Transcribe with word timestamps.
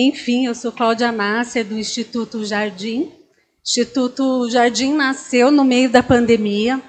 Enfim, 0.00 0.46
eu 0.46 0.54
sou 0.54 0.70
Cláudia 0.70 1.10
Márcia, 1.10 1.64
do 1.64 1.76
Instituto 1.76 2.44
Jardim. 2.44 3.10
Instituto 3.66 4.48
Jardim 4.48 4.94
nasceu 4.94 5.50
no 5.50 5.64
meio 5.64 5.90
da 5.90 6.04
pandemia. 6.04 6.80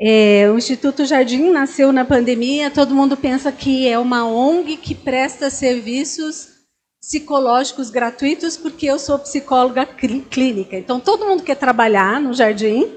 É, 0.00 0.50
o 0.52 0.58
Instituto 0.58 1.04
Jardim 1.04 1.48
nasceu 1.50 1.92
na 1.92 2.04
pandemia. 2.04 2.68
Todo 2.68 2.92
mundo 2.92 3.16
pensa 3.16 3.52
que 3.52 3.86
é 3.86 3.96
uma 3.96 4.26
ONG 4.26 4.76
que 4.78 4.96
presta 4.96 5.48
serviços 5.48 6.48
psicológicos 7.00 7.88
gratuitos, 7.88 8.56
porque 8.56 8.86
eu 8.86 8.98
sou 8.98 9.16
psicóloga 9.20 9.86
clínica. 9.86 10.76
Então, 10.76 10.98
todo 10.98 11.26
mundo 11.26 11.44
quer 11.44 11.54
trabalhar 11.54 12.20
no 12.20 12.34
Jardim 12.34 12.92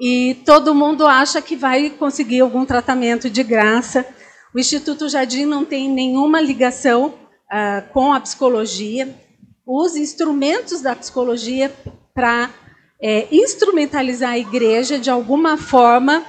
e 0.00 0.38
todo 0.46 0.74
mundo 0.74 1.06
acha 1.06 1.42
que 1.42 1.54
vai 1.54 1.90
conseguir 1.90 2.40
algum 2.40 2.64
tratamento 2.64 3.28
de 3.28 3.42
graça. 3.42 4.06
O 4.54 4.58
Instituto 4.58 5.06
Jardim 5.06 5.44
não 5.44 5.66
tem 5.66 5.86
nenhuma 5.86 6.40
ligação 6.40 7.19
uh, 7.50 7.92
com 7.92 8.12
a 8.12 8.20
psicologia. 8.20 9.14
Os 9.66 9.96
instrumentos 9.96 10.80
da 10.80 10.96
psicologia 10.96 11.72
para 12.14 12.50
é, 13.00 13.26
instrumentalizar 13.32 14.32
a 14.32 14.38
igreja 14.38 14.98
de 14.98 15.10
alguma 15.10 15.56
forma, 15.56 16.24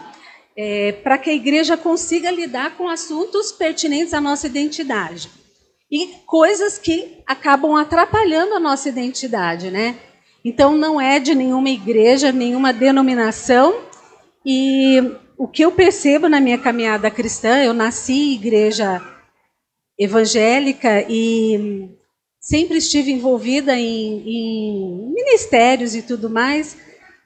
é, 0.55 0.93
para 1.03 1.17
que 1.17 1.29
a 1.29 1.33
igreja 1.33 1.75
consiga 1.75 2.31
lidar 2.31 2.77
com 2.77 2.87
assuntos 2.87 3.51
pertinentes 3.51 4.13
à 4.13 4.21
nossa 4.21 4.47
identidade. 4.47 5.29
E 5.91 6.07
coisas 6.25 6.77
que 6.77 7.17
acabam 7.27 7.75
atrapalhando 7.75 8.53
a 8.53 8.59
nossa 8.59 8.87
identidade, 8.87 9.69
né? 9.69 9.97
Então, 10.43 10.77
não 10.77 10.99
é 10.99 11.19
de 11.19 11.35
nenhuma 11.35 11.69
igreja, 11.69 12.31
nenhuma 12.31 12.71
denominação. 12.71 13.81
E 14.45 15.03
o 15.37 15.47
que 15.47 15.63
eu 15.63 15.71
percebo 15.71 16.29
na 16.29 16.39
minha 16.39 16.57
caminhada 16.57 17.11
cristã, 17.11 17.61
eu 17.61 17.73
nasci 17.73 18.13
em 18.13 18.33
igreja 18.33 19.01
evangélica 20.03 21.05
e 21.07 21.89
sempre 22.39 22.77
estive 22.77 23.11
envolvida 23.11 23.77
em, 23.77 24.23
em 24.27 25.13
ministérios 25.13 25.93
e 25.93 26.01
tudo 26.01 26.27
mais. 26.27 26.75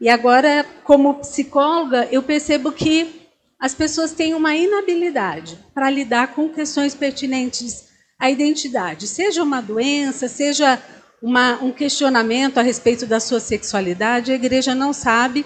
E 0.02 0.10
agora, 0.10 0.66
como 0.84 1.16
psicóloga, 1.16 2.10
eu 2.12 2.22
percebo 2.22 2.74
que 2.74 3.22
as 3.58 3.74
pessoas 3.74 4.12
têm 4.12 4.34
uma 4.34 4.54
inabilidade 4.54 5.58
para 5.74 5.90
lidar 5.90 6.36
com 6.36 6.50
questões 6.50 6.94
pertinentes 6.94 7.86
à 8.20 8.30
identidade, 8.30 9.08
seja 9.08 9.42
uma 9.42 9.62
doença, 9.62 10.28
seja 10.28 10.82
uma, 11.24 11.64
um 11.64 11.72
questionamento 11.72 12.58
a 12.58 12.62
respeito 12.62 13.06
da 13.06 13.22
sua 13.22 13.40
sexualidade, 13.40 14.34
a 14.34 14.36
igreja 14.36 14.76
não 14.76 14.92
sabe. 14.92 15.46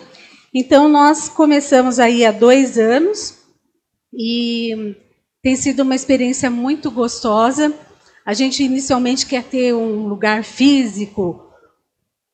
Então, 0.51 0.89
nós 0.89 1.29
começamos 1.29 1.99
aí 1.99 2.25
há 2.25 2.31
dois 2.31 2.79
anos 2.79 3.37
e 4.11 4.95
tem 5.41 5.55
sido 5.55 5.81
uma 5.81 5.95
experiência 5.95 6.49
muito 6.49 6.91
gostosa. 6.91 7.73
A 8.25 8.33
gente 8.33 8.63
inicialmente 8.63 9.25
quer 9.25 9.43
ter 9.43 9.73
um 9.73 10.07
lugar 10.07 10.43
físico, 10.43 11.49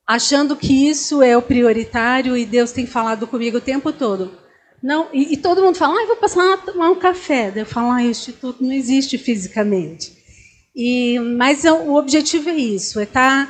achando 0.06 0.56
que 0.56 0.88
isso 0.88 1.22
é 1.22 1.38
o 1.38 1.42
prioritário, 1.42 2.36
e 2.36 2.45
Deus 2.45 2.72
tem 2.72 2.86
falado 2.86 3.28
comigo 3.28 3.58
o 3.58 3.62
tempo 3.62 3.94
todo. 3.94 4.31
Não, 4.81 5.08
e, 5.14 5.34
e 5.34 5.38
todo 5.38 5.64
mundo 5.64 5.78
fala, 5.78 5.94
ah, 5.94 6.08
vou 6.08 6.17
passar 6.17 6.53
a 6.53 6.58
tomar 6.58 6.89
um 6.92 7.00
café. 7.00 7.52
Eu 7.56 7.66
falo, 7.66 7.92
ah, 7.92 7.95
o 7.95 8.00
instituto 8.00 8.64
não 8.64 8.72
existe 8.72 9.17
fisicamente. 9.17 10.16
E, 10.75 11.17
mas 11.19 11.64
o 11.64 11.95
objetivo 11.95 12.50
é 12.50 12.56
isso, 12.56 13.00
é 13.00 13.03
estar 13.03 13.50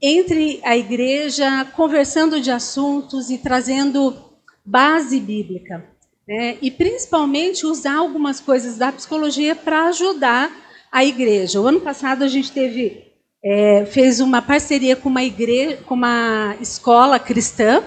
entre 0.00 0.60
a 0.64 0.76
igreja, 0.76 1.64
conversando 1.76 2.40
de 2.40 2.50
assuntos 2.50 3.30
e 3.30 3.38
trazendo 3.38 4.16
base 4.64 5.20
bíblica. 5.20 5.91
Né? 6.26 6.56
E 6.62 6.70
principalmente 6.70 7.66
usar 7.66 7.96
algumas 7.96 8.40
coisas 8.40 8.76
da 8.76 8.92
psicologia 8.92 9.56
para 9.56 9.88
ajudar 9.88 10.50
a 10.90 11.04
igreja. 11.04 11.60
O 11.60 11.66
ano 11.66 11.80
passado 11.80 12.22
a 12.22 12.28
gente 12.28 12.52
teve 12.52 13.12
é, 13.44 13.84
fez 13.86 14.20
uma 14.20 14.40
parceria 14.40 14.94
com 14.94 15.08
uma 15.08 15.24
igreja, 15.24 15.78
com 15.84 15.94
uma 15.94 16.56
escola 16.60 17.18
cristã, 17.18 17.82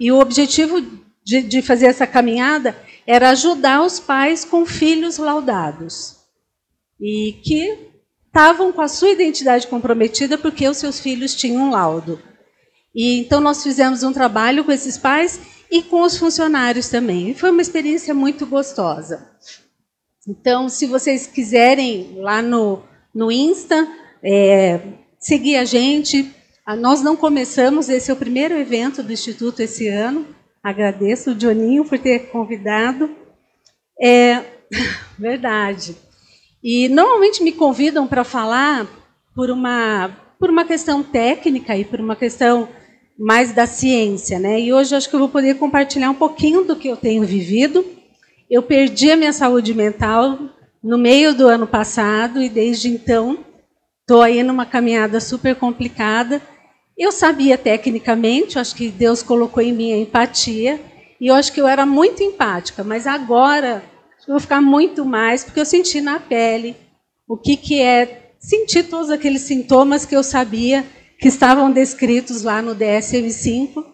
e 0.00 0.10
o 0.10 0.18
objetivo 0.18 0.80
de, 1.22 1.42
de 1.42 1.60
fazer 1.60 1.86
essa 1.86 2.06
caminhada 2.06 2.74
era 3.06 3.30
ajudar 3.30 3.82
os 3.82 4.00
pais 4.00 4.44
com 4.44 4.64
filhos 4.64 5.18
laudados 5.18 6.16
e 7.00 7.40
que 7.44 7.90
estavam 8.26 8.72
com 8.72 8.80
a 8.80 8.88
sua 8.88 9.10
identidade 9.10 9.66
comprometida 9.66 10.38
porque 10.38 10.68
os 10.68 10.76
seus 10.76 11.00
filhos 11.00 11.34
tinham 11.34 11.64
um 11.64 11.70
laudo. 11.70 12.20
E 12.94 13.18
então 13.18 13.40
nós 13.40 13.62
fizemos 13.62 14.02
um 14.02 14.12
trabalho 14.12 14.64
com 14.64 14.72
esses 14.72 14.96
pais 14.96 15.40
e 15.70 15.82
com 15.82 16.02
os 16.02 16.16
funcionários 16.16 16.88
também. 16.88 17.30
E 17.30 17.34
foi 17.34 17.50
uma 17.50 17.62
experiência 17.62 18.14
muito 18.14 18.46
gostosa. 18.46 19.30
Então, 20.26 20.68
se 20.68 20.86
vocês 20.86 21.26
quiserem 21.26 22.16
lá 22.18 22.42
no, 22.42 22.82
no 23.14 23.32
Insta, 23.32 23.88
é, 24.22 24.80
seguir 25.18 25.56
a 25.56 25.64
gente. 25.64 26.34
Nós 26.78 27.02
não 27.02 27.16
começamos, 27.16 27.88
esse 27.88 28.10
é 28.10 28.14
o 28.14 28.16
primeiro 28.16 28.54
evento 28.54 29.02
do 29.02 29.12
Instituto 29.12 29.60
esse 29.60 29.88
ano. 29.88 30.26
Agradeço 30.62 31.30
o 31.30 31.34
Dioninho 31.34 31.84
por 31.84 31.98
ter 31.98 32.30
convidado. 32.30 33.10
É 34.00 34.44
verdade. 35.18 35.96
E 36.62 36.88
normalmente 36.88 37.42
me 37.42 37.52
convidam 37.52 38.06
para 38.06 38.24
falar 38.24 38.86
por 39.34 39.50
uma, 39.50 40.10
por 40.38 40.50
uma 40.50 40.64
questão 40.64 41.02
técnica 41.02 41.76
e 41.76 41.84
por 41.84 42.00
uma 42.00 42.16
questão 42.16 42.68
mais 43.18 43.52
da 43.52 43.66
ciência, 43.66 44.38
né? 44.38 44.60
E 44.60 44.72
hoje 44.72 44.94
acho 44.94 45.08
que 45.08 45.16
eu 45.16 45.20
vou 45.20 45.28
poder 45.28 45.56
compartilhar 45.56 46.08
um 46.08 46.14
pouquinho 46.14 46.62
do 46.62 46.76
que 46.76 46.86
eu 46.86 46.96
tenho 46.96 47.24
vivido. 47.24 47.84
Eu 48.48 48.62
perdi 48.62 49.10
a 49.10 49.16
minha 49.16 49.32
saúde 49.32 49.74
mental 49.74 50.38
no 50.82 50.96
meio 50.96 51.34
do 51.34 51.48
ano 51.48 51.66
passado 51.66 52.40
e 52.40 52.48
desde 52.48 52.88
então 52.88 53.44
estou 54.02 54.22
aí 54.22 54.42
numa 54.44 54.64
caminhada 54.64 55.20
super 55.20 55.56
complicada. 55.56 56.40
Eu 56.96 57.10
sabia 57.10 57.58
tecnicamente, 57.58 58.58
acho 58.58 58.74
que 58.74 58.88
Deus 58.88 59.22
colocou 59.22 59.62
em 59.62 59.72
mim 59.72 59.92
a 59.92 59.98
empatia 59.98 60.80
e 61.20 61.26
eu 61.26 61.34
acho 61.34 61.52
que 61.52 61.60
eu 61.60 61.66
era 61.66 61.84
muito 61.84 62.22
empática, 62.22 62.84
mas 62.84 63.06
agora 63.06 63.82
eu 64.26 64.34
vou 64.34 64.40
ficar 64.40 64.60
muito 64.60 65.04
mais 65.04 65.42
porque 65.42 65.58
eu 65.58 65.66
senti 65.66 66.00
na 66.00 66.20
pele 66.20 66.76
o 67.26 67.36
que 67.36 67.56
que 67.56 67.80
é 67.80 68.32
sentir 68.38 68.84
todos 68.84 69.10
aqueles 69.10 69.42
sintomas 69.42 70.06
que 70.06 70.14
eu 70.14 70.22
sabia 70.22 70.84
que 71.18 71.28
estavam 71.28 71.70
descritos 71.70 72.42
lá 72.42 72.62
no 72.62 72.74
DSM-5. 72.74 73.84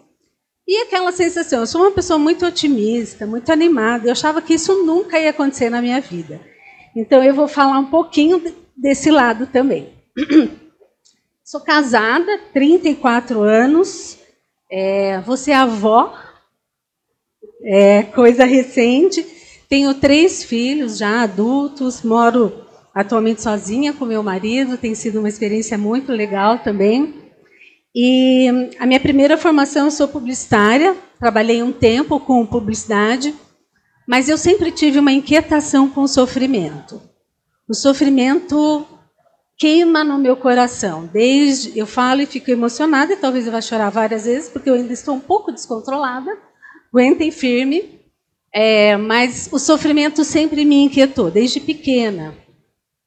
E 0.66 0.82
aquela 0.82 1.12
sensação, 1.12 1.60
eu 1.60 1.66
sou 1.66 1.82
uma 1.82 1.90
pessoa 1.90 2.18
muito 2.18 2.44
otimista, 2.46 3.26
muito 3.26 3.50
animada, 3.50 4.06
eu 4.06 4.12
achava 4.12 4.40
que 4.40 4.54
isso 4.54 4.84
nunca 4.84 5.18
ia 5.18 5.30
acontecer 5.30 5.68
na 5.68 5.82
minha 5.82 6.00
vida. 6.00 6.40
Então 6.94 7.22
eu 7.22 7.34
vou 7.34 7.48
falar 7.48 7.78
um 7.78 7.86
pouquinho 7.86 8.42
desse 8.76 9.10
lado 9.10 9.46
também. 9.46 9.92
Sou 11.44 11.60
casada, 11.60 12.40
34 12.54 13.42
anos, 13.42 14.18
é, 14.70 15.20
você 15.20 15.50
é 15.50 15.56
avó, 15.56 16.18
é 17.62 18.02
coisa 18.02 18.44
recente. 18.44 19.22
Tenho 19.68 19.92
três 19.94 20.42
filhos 20.42 20.96
já 20.96 21.22
adultos, 21.22 22.02
moro 22.02 22.63
atualmente 22.94 23.42
sozinha 23.42 23.92
com 23.92 24.04
meu 24.04 24.22
marido, 24.22 24.78
tem 24.78 24.94
sido 24.94 25.18
uma 25.18 25.28
experiência 25.28 25.76
muito 25.76 26.12
legal 26.12 26.60
também. 26.60 27.14
E 27.94 28.70
a 28.78 28.86
minha 28.86 29.00
primeira 29.00 29.36
formação 29.36 29.86
eu 29.86 29.90
sou 29.90 30.08
publicitária, 30.08 30.96
trabalhei 31.18 31.62
um 31.62 31.72
tempo 31.72 32.20
com 32.20 32.46
publicidade, 32.46 33.34
mas 34.06 34.28
eu 34.28 34.38
sempre 34.38 34.70
tive 34.70 34.98
uma 34.98 35.12
inquietação 35.12 35.88
com 35.88 36.02
o 36.02 36.08
sofrimento. 36.08 37.00
O 37.68 37.74
sofrimento 37.74 38.86
queima 39.56 40.04
no 40.04 40.18
meu 40.18 40.36
coração. 40.36 41.08
Desde 41.12 41.78
eu 41.78 41.86
falo 41.86 42.20
e 42.20 42.26
fico 42.26 42.50
emocionada, 42.50 43.12
e 43.12 43.16
talvez 43.16 43.46
eu 43.46 43.52
vá 43.52 43.60
chorar 43.60 43.90
várias 43.90 44.24
vezes, 44.24 44.48
porque 44.48 44.68
eu 44.68 44.74
ainda 44.74 44.92
estou 44.92 45.14
um 45.14 45.20
pouco 45.20 45.52
descontrolada. 45.52 46.36
Aguentem 46.92 47.30
firme. 47.30 48.00
É, 48.52 48.96
mas 48.96 49.48
o 49.50 49.58
sofrimento 49.58 50.22
sempre 50.22 50.64
me 50.64 50.84
inquietou, 50.84 51.30
desde 51.30 51.58
pequena. 51.58 52.43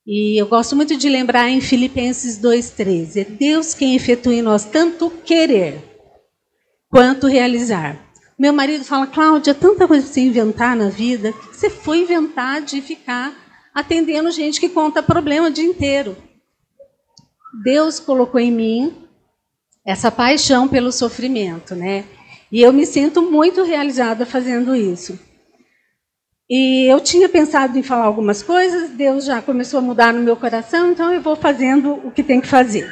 E 0.07 0.41
eu 0.41 0.47
gosto 0.47 0.73
muito 0.73 0.95
de 0.95 1.09
lembrar 1.09 1.49
em 1.49 1.59
Filipenses 1.59 2.39
2,13: 2.39 3.17
é 3.17 3.23
Deus 3.25 3.73
quem 3.73 3.93
efetua 3.93 4.33
em 4.33 4.41
nós 4.41 4.63
tanto 4.63 5.09
querer 5.09 5.83
quanto 6.89 7.27
realizar. 7.27 7.99
Meu 8.39 8.53
marido 8.53 8.85
fala, 8.85 9.05
Cláudia, 9.05 9.53
tanta 9.53 9.85
coisa 9.85 10.05
para 10.05 10.13
você 10.13 10.21
inventar 10.21 10.77
na 10.77 10.87
vida, 10.87 11.33
que 11.33 11.57
você 11.57 11.69
foi 11.69 11.99
inventar 11.99 12.61
de 12.61 12.81
ficar 12.81 13.35
atendendo 13.75 14.31
gente 14.31 14.61
que 14.61 14.69
conta 14.69 15.03
problema 15.03 15.49
o 15.49 15.51
dia 15.51 15.65
inteiro? 15.65 16.15
Deus 17.61 17.99
colocou 17.99 18.39
em 18.39 18.51
mim 18.51 18.95
essa 19.85 20.09
paixão 20.09 20.69
pelo 20.69 20.91
sofrimento, 20.91 21.75
né? 21.75 22.05
E 22.49 22.61
eu 22.61 22.71
me 22.71 22.85
sinto 22.85 23.21
muito 23.21 23.61
realizada 23.63 24.25
fazendo 24.25 24.73
isso. 24.73 25.19
E 26.49 26.85
eu 26.85 27.01
tinha 27.01 27.27
pensado 27.27 27.77
em 27.77 27.83
falar 27.83 28.05
algumas 28.05 28.41
coisas, 28.41 28.91
Deus 28.91 29.25
já 29.25 29.41
começou 29.41 29.79
a 29.79 29.81
mudar 29.81 30.13
no 30.13 30.21
meu 30.21 30.35
coração, 30.37 30.91
então 30.91 31.13
eu 31.13 31.21
vou 31.21 31.35
fazendo 31.35 31.93
o 32.05 32.11
que 32.11 32.23
tem 32.23 32.39
que 32.39 32.47
fazer. 32.47 32.89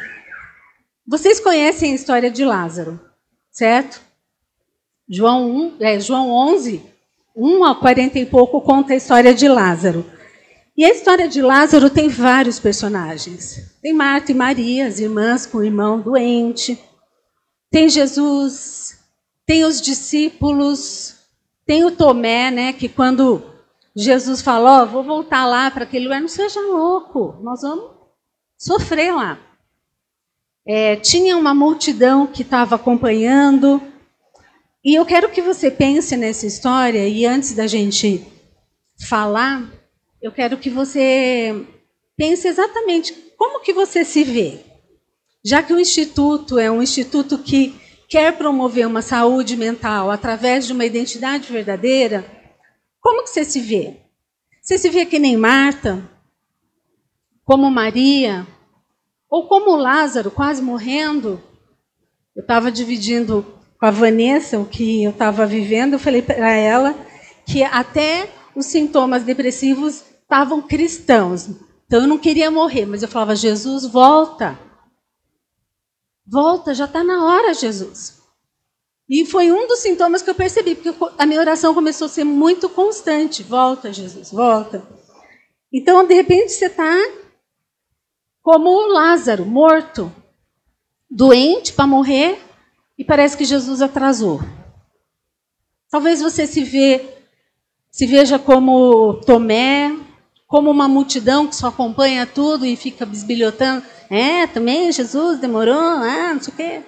Vocês 1.07 1.40
conhecem 1.40 1.92
a 1.92 1.96
história 1.96 2.30
de 2.30 2.44
Lázaro, 2.44 3.00
certo? 3.50 4.02
João, 5.07 5.50
1, 5.50 5.78
é, 5.80 6.00
João 6.00 6.31
11, 6.31 6.81
1 7.36 7.63
a 7.63 7.75
40 7.75 8.19
e 8.19 8.25
pouco, 8.25 8.60
conta 8.60 8.94
a 8.94 8.98
história 8.98 9.34
de 9.34 9.48
Lázaro. 9.48 10.06
E 10.75 10.84
a 10.84 10.90
história 10.90 11.28
de 11.30 11.42
Lázaro 11.42 11.90
tem 11.90 12.10
vários 12.10 12.60
personagens. 12.60 13.78
Tem 13.81 13.94
Marta 13.94 14.34
e 14.34 14.36
Maria, 14.36 14.88
as 14.88 15.00
irmãs 15.00 15.46
com 15.46 15.60
o 15.60 15.63
irmão 15.63 16.01
doente. 16.01 16.78
Tem 17.72 17.88
Jesus, 17.88 19.00
tem 19.46 19.63
os 19.63 19.80
discípulos, 19.80 21.15
tem 21.66 21.84
o 21.84 21.92
Tomé, 21.92 22.52
né, 22.52 22.74
que 22.74 22.88
quando 22.88 23.44
Jesus 23.96 24.42
falou, 24.42 24.84
oh, 24.84 24.86
vou 24.86 25.04
voltar 25.04 25.46
lá 25.46 25.72
para 25.72 25.84
aquele 25.84 26.06
lugar, 26.06 26.22
não 26.22 26.28
seja 26.28 26.60
louco, 26.60 27.38
nós 27.42 27.62
vamos 27.62 27.92
sofrer 28.58 29.14
lá. 29.14 29.40
É, 30.68 30.96
tinha 30.96 31.38
uma 31.38 31.54
multidão 31.54 32.28
que 32.28 32.42
estava 32.42 32.76
acompanhando. 32.76 33.82
E 34.84 34.96
eu 34.96 35.06
quero 35.06 35.30
que 35.30 35.42
você 35.42 35.70
pense 35.72 36.18
nessa 36.18 36.46
história, 36.46 37.08
e 37.08 37.26
antes 37.26 37.54
da 37.54 37.68
gente 37.68 38.26
falar, 39.08 39.72
eu 40.22 40.32
quero 40.32 40.58
que 40.58 40.70
você 40.70 41.66
pense 42.18 42.48
exatamente 42.48 43.14
como 43.38 43.62
que 43.62 43.74
você 43.74 44.04
se 44.04 44.24
vê. 44.24 44.60
Já 45.44 45.62
que 45.62 45.74
o 45.74 45.80
Instituto 45.80 46.58
é 46.58 46.72
um 46.72 46.82
instituto 46.82 47.38
que 47.38 47.80
quer 48.07 48.38
promover 48.38 48.88
uma 48.88 49.02
saúde 49.02 49.56
mental 49.56 50.12
através 50.12 50.66
de 50.68 50.74
uma 50.74 50.86
identidade 50.86 51.52
verdadeira, 51.52 52.25
como 53.02 53.24
que 53.24 53.30
você 53.30 53.44
se 53.44 53.60
vê? 53.60 53.98
Você 54.62 54.78
se 54.78 54.90
vê 54.90 55.06
que 55.06 55.19
nem 55.19 55.38
Marta? 55.38 56.04
Como 57.44 57.69
Maria? 57.69 58.48
Ou 59.30 59.48
como 59.48 59.75
Lázaro, 59.75 60.31
quase 60.31 60.62
morrendo? 60.62 61.42
Eu 62.36 62.42
estava 62.42 62.72
dividindo 62.72 63.46
com 63.80 63.86
a 63.86 63.92
Vanessa 63.92 64.60
o 64.60 64.66
que 64.66 65.04
eu 65.04 65.12
estava 65.12 65.46
vivendo, 65.46 65.94
eu 65.94 66.00
falei 66.00 66.22
para 66.22 66.51
ela 66.51 66.96
que 67.46 67.63
até 67.63 68.30
os 68.56 68.66
sintomas 68.66 69.24
depressivos 69.24 70.04
estavam 70.22 70.62
cristãos. 70.62 71.50
Então 71.86 72.01
eu 72.01 72.08
não 72.08 72.18
queria 72.18 72.50
morrer, 72.50 72.86
mas 72.86 73.04
eu 73.04 73.08
falava: 73.08 73.36
Jesus, 73.36 73.86
volta. 73.86 74.60
Volta, 76.27 76.74
já 76.74 76.86
está 76.86 77.04
na 77.04 77.25
hora, 77.25 77.54
Jesus. 77.54 78.22
E 79.07 79.25
foi 79.25 79.51
um 79.51 79.68
dos 79.68 79.80
sintomas 79.80 80.22
que 80.22 80.30
eu 80.30 80.36
percebi, 80.36 80.74
porque 80.75 81.13
a 81.18 81.25
minha 81.25 81.39
oração 81.39 81.74
começou 81.74 82.06
a 82.06 82.10
ser 82.10 82.24
muito 82.24 82.68
constante. 82.68 83.44
Volta, 83.44 83.94
Jesus, 83.94 84.31
volta. 84.31 84.83
Então, 85.72 86.06
de 86.06 86.16
repente, 86.16 86.51
você 86.51 86.66
está 86.66 86.95
como 88.42 88.69
o 88.69 88.88
Lázaro, 88.88 89.45
morto, 89.45 90.12
doente 91.10 91.74
para 91.74 91.88
morrer, 91.88 92.39
e 92.98 93.04
parece 93.04 93.38
que 93.38 93.45
Jesus 93.45 93.81
atrasou. 93.81 94.39
Talvez 95.89 96.22
você 96.22 96.48
se, 96.48 96.63
vê, 96.63 97.06
se 97.92 98.06
veja 98.06 98.39
como 98.39 99.22
Tomé, 99.25 99.98
como 100.48 100.69
uma 100.69 100.88
multidão 100.88 101.48
que 101.48 101.56
só 101.56 101.68
acompanha 101.68 102.25
tudo 102.25 102.66
e 102.66 102.75
fica 102.75 103.06
bisbilhotando. 103.06 103.86
É, 104.10 104.48
também 104.48 104.92
Jesus 104.92 105.40
demorou, 105.40 105.74
ah, 105.74 106.34
não 106.34 106.42
sei 106.42 106.54
o 106.54 106.57
quê. 106.57 106.81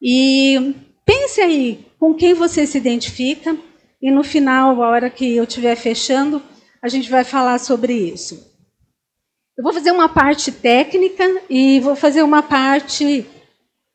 E 0.00 0.74
pense 1.04 1.40
aí 1.40 1.86
com 1.98 2.14
quem 2.14 2.34
você 2.34 2.66
se 2.66 2.76
identifica 2.76 3.56
e 4.04 4.10
no 4.10 4.22
final, 4.22 4.82
a 4.82 4.88
hora 4.90 5.08
que 5.08 5.34
eu 5.34 5.44
estiver 5.44 5.74
fechando, 5.76 6.42
a 6.82 6.88
gente 6.88 7.10
vai 7.10 7.24
falar 7.24 7.58
sobre 7.58 7.94
isso. 7.94 8.52
Eu 9.56 9.64
vou 9.64 9.72
fazer 9.72 9.92
uma 9.92 10.10
parte 10.10 10.52
técnica 10.52 11.24
e 11.48 11.80
vou 11.80 11.96
fazer 11.96 12.22
uma 12.22 12.42
parte. 12.42 13.26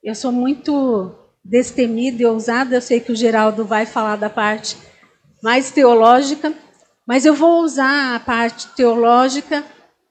Eu 0.03 0.15
sou 0.15 0.31
muito 0.31 1.13
destemida 1.45 2.23
e 2.23 2.25
ousada, 2.25 2.75
eu 2.75 2.81
sei 2.81 2.99
que 2.99 3.11
o 3.11 3.15
Geraldo 3.15 3.63
vai 3.63 3.85
falar 3.85 4.15
da 4.15 4.31
parte 4.31 4.75
mais 5.43 5.69
teológica, 5.69 6.55
mas 7.07 7.23
eu 7.23 7.35
vou 7.35 7.61
usar 7.61 8.15
a 8.15 8.19
parte 8.19 8.67
teológica 8.69 9.63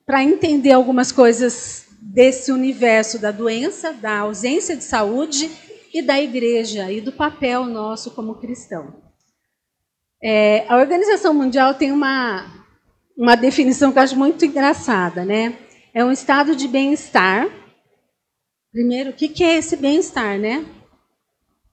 para 0.07 0.23
entender 0.23 0.71
algumas 0.71 1.11
coisas 1.11 1.88
desse 2.01 2.53
universo 2.53 3.19
da 3.19 3.31
doença, 3.31 3.93
da 3.93 4.21
ausência 4.21 4.77
de 4.77 4.85
saúde 4.85 5.51
e 5.93 6.03
da 6.03 6.21
igreja 6.21 6.91
e 6.93 7.01
do 7.01 7.13
papel 7.13 7.65
nosso 7.65 8.11
como 8.13 8.37
cristão. 8.37 9.03
É, 10.23 10.65
a 10.69 10.77
Organização 10.77 11.33
Mundial 11.33 11.75
tem 11.75 11.93
uma, 11.93 12.47
uma 13.17 13.37
definição 13.37 13.93
que 13.93 13.99
eu 13.99 14.03
acho 14.03 14.17
muito 14.17 14.45
engraçada, 14.45 15.25
né? 15.25 15.57
É 15.95 16.05
um 16.05 16.13
estado 16.13 16.55
de 16.55 16.69
bem-estar. 16.69 17.49
Primeiro, 18.73 19.11
o 19.11 19.13
que, 19.13 19.29
que 19.29 19.45
é 19.45 19.57
esse 19.57 19.77
bem-estar, 19.77 20.39
né? 20.39 20.65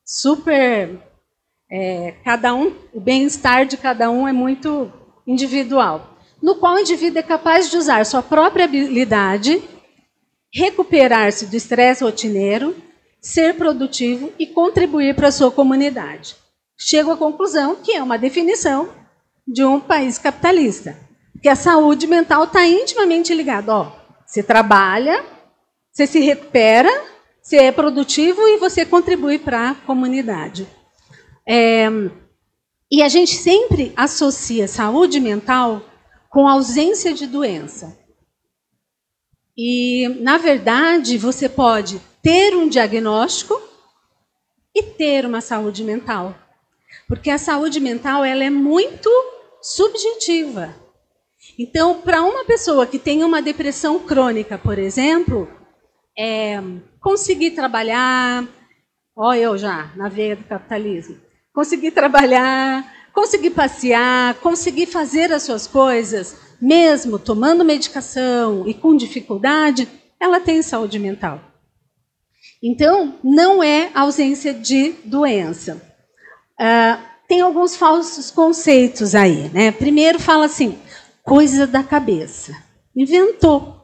Super. 0.04 1.00
É, 1.70 2.14
cada 2.24 2.54
um, 2.54 2.76
o 2.94 3.00
bem-estar 3.00 3.66
de 3.66 3.78
cada 3.78 4.10
um 4.12 4.28
é 4.28 4.32
muito 4.32 4.92
individual, 5.26 6.16
no 6.42 6.56
qual 6.56 6.76
o 6.76 6.80
indivíduo 6.80 7.18
é 7.18 7.24
capaz 7.24 7.72
de 7.72 7.78
usar 7.78 8.06
sua 8.06 8.22
própria 8.22 8.66
habilidade, 8.66 9.64
recuperar-se 10.56 11.48
do 11.48 11.56
estresse 11.58 12.02
rotineiro, 12.02 12.74
ser 13.20 13.56
produtivo 13.56 14.32
e 14.40 14.48
contribuir 14.48 15.14
para 15.14 15.28
a 15.28 15.32
sua 15.32 15.52
comunidade. 15.52 16.38
Chego 16.80 17.12
à 17.12 17.18
conclusão 17.18 17.76
que 17.76 17.92
é 17.92 18.02
uma 18.02 18.18
definição 18.18 18.90
de 19.46 19.66
um 19.66 19.82
país 19.82 20.18
capitalista, 20.18 20.98
que 21.42 21.50
a 21.50 21.58
saúde 21.58 22.08
mental 22.08 22.46
está 22.46 22.66
intimamente 22.66 23.34
ligada. 23.34 23.76
Ó, 23.76 23.92
você 24.26 24.42
trabalha, 24.42 25.26
você 25.92 26.08
se 26.08 26.22
recupera, 26.22 26.90
você 27.42 27.58
é 27.58 27.72
produtivo 27.74 28.42
e 28.48 28.58
você 28.58 28.86
contribui 28.86 29.38
para 29.38 29.72
a 29.72 29.76
comunidade. 29.76 30.66
É, 31.46 31.88
e 32.90 33.04
a 33.04 33.10
gente 33.10 33.36
sempre 33.36 33.92
associa 33.98 34.70
saúde 34.70 35.20
mental 35.20 35.82
com 36.30 36.48
ausência 36.48 37.14
de 37.14 37.28
doença. 37.28 38.05
E, 39.58 40.08
na 40.20 40.38
verdade, 40.38 41.18
você 41.18 41.48
pode 41.48 42.02
ter 42.22 42.56
um 42.56 42.68
diagnóstico 42.68 43.62
e 44.74 44.84
ter 44.84 45.26
uma 45.26 45.40
saúde 45.40 45.84
mental. 45.84 46.36
Porque 47.08 47.30
a 47.30 47.38
saúde 47.38 47.80
mental 47.80 48.24
ela 48.26 48.44
é 48.44 48.50
muito 48.50 49.10
subjetiva. 49.62 50.76
Então, 51.58 52.02
para 52.02 52.22
uma 52.22 52.44
pessoa 52.44 52.86
que 52.86 53.00
tem 53.00 53.24
uma 53.24 53.42
depressão 53.42 54.00
crônica, 54.00 54.58
por 54.58 54.78
exemplo, 54.78 55.48
é, 56.18 56.62
conseguir 57.00 57.52
trabalhar, 57.52 58.46
ó, 59.16 59.34
eu 59.34 59.58
já, 59.58 59.92
na 59.96 60.10
veia 60.10 60.36
do 60.36 60.44
capitalismo, 60.44 61.18
conseguir 61.54 61.92
trabalhar, 61.92 62.94
conseguir 63.14 63.52
passear, 63.52 64.36
conseguir 64.36 64.88
fazer 64.88 65.32
as 65.32 65.44
suas 65.44 65.66
coisas, 65.66 66.36
mesmo 66.62 67.20
tomando 67.20 67.66
medicação 67.66 68.68
e 68.68 68.74
com 68.74 68.96
dificuldade, 68.96 69.88
ela 70.20 70.40
tem 70.40 70.62
saúde 70.62 70.98
mental. 71.00 71.42
Então, 72.62 73.20
não 73.24 73.62
é 73.62 73.92
ausência 73.94 74.54
de 74.54 74.94
doença. 75.04 75.82
Uh, 76.60 77.16
tem 77.28 77.42
alguns 77.42 77.76
falsos 77.76 78.32
conceitos 78.32 79.14
aí. 79.14 79.50
Né? 79.50 79.72
Primeiro, 79.72 80.20
fala 80.20 80.46
assim: 80.46 80.78
coisa 81.24 81.68
da 81.68 81.84
cabeça. 81.84 82.56
Inventou. 82.96 83.76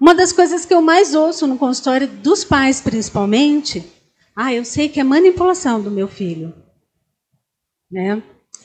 Uma 0.00 0.14
das 0.14 0.32
coisas 0.32 0.64
que 0.64 0.74
eu 0.74 0.82
mais 0.82 1.14
ouço 1.14 1.46
no 1.46 1.56
consultório 1.56 2.08
dos 2.08 2.44
pais, 2.44 2.80
principalmente, 2.80 3.84
ah, 4.34 4.52
eu 4.52 4.64
sei 4.64 4.88
que 4.88 4.98
é 4.98 5.04
manipulação 5.04 5.80
do 5.80 5.90
meu 5.90 6.08
filho. 6.08 6.52
Né? 7.90 8.22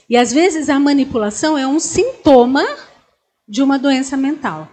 E 0.09 0.17
às 0.17 0.31
vezes 0.31 0.69
a 0.69 0.79
manipulação 0.79 1.57
é 1.57 1.67
um 1.67 1.79
sintoma 1.79 2.65
de 3.47 3.61
uma 3.61 3.79
doença 3.79 4.17
mental. 4.17 4.69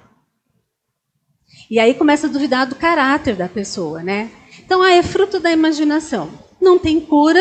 E 1.71 1.79
aí 1.79 1.95
começa 1.95 2.27
a 2.27 2.31
duvidar 2.31 2.69
do 2.69 2.75
caráter 2.75 3.37
da 3.37 3.49
pessoa, 3.49 4.03
né? 4.03 4.31
Então, 4.59 4.83
ah, 4.83 4.93
é 4.93 5.03
fruto 5.03 5.41
da 5.41 5.51
imaginação. 5.51 6.31
Não 6.61 6.79
tem 6.79 7.01
cura. 7.01 7.41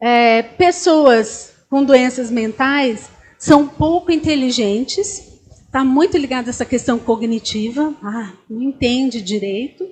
É, 0.00 0.42
pessoas 0.42 1.54
com 1.68 1.84
doenças 1.84 2.30
mentais 2.30 3.10
são 3.38 3.66
pouco 3.66 4.12
inteligentes. 4.12 5.34
Está 5.66 5.84
muito 5.84 6.16
ligado 6.16 6.46
a 6.46 6.50
essa 6.50 6.64
questão 6.64 6.98
cognitiva. 6.98 7.94
Ah, 8.02 8.32
não 8.48 8.62
entende 8.62 9.20
direito. 9.20 9.84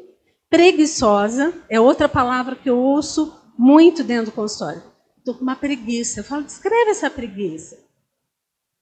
Preguiçosa 0.49 1.53
é 1.69 1.81
outra 1.81 2.09
palavra 2.09 2.57
que 2.57 2.71
eu 2.71 2.79
ouço 2.79 3.35
muito 3.59 4.05
dentro 4.05 4.27
do 4.27 4.33
consultório. 4.33 4.83
Estou 5.19 5.35
com 5.35 5.43
uma 5.43 5.57
preguiça. 5.57 6.21
Eu 6.21 6.25
falo, 6.25 6.45
descreve 6.45 6.91
essa 6.91 7.11
preguiça. 7.11 7.79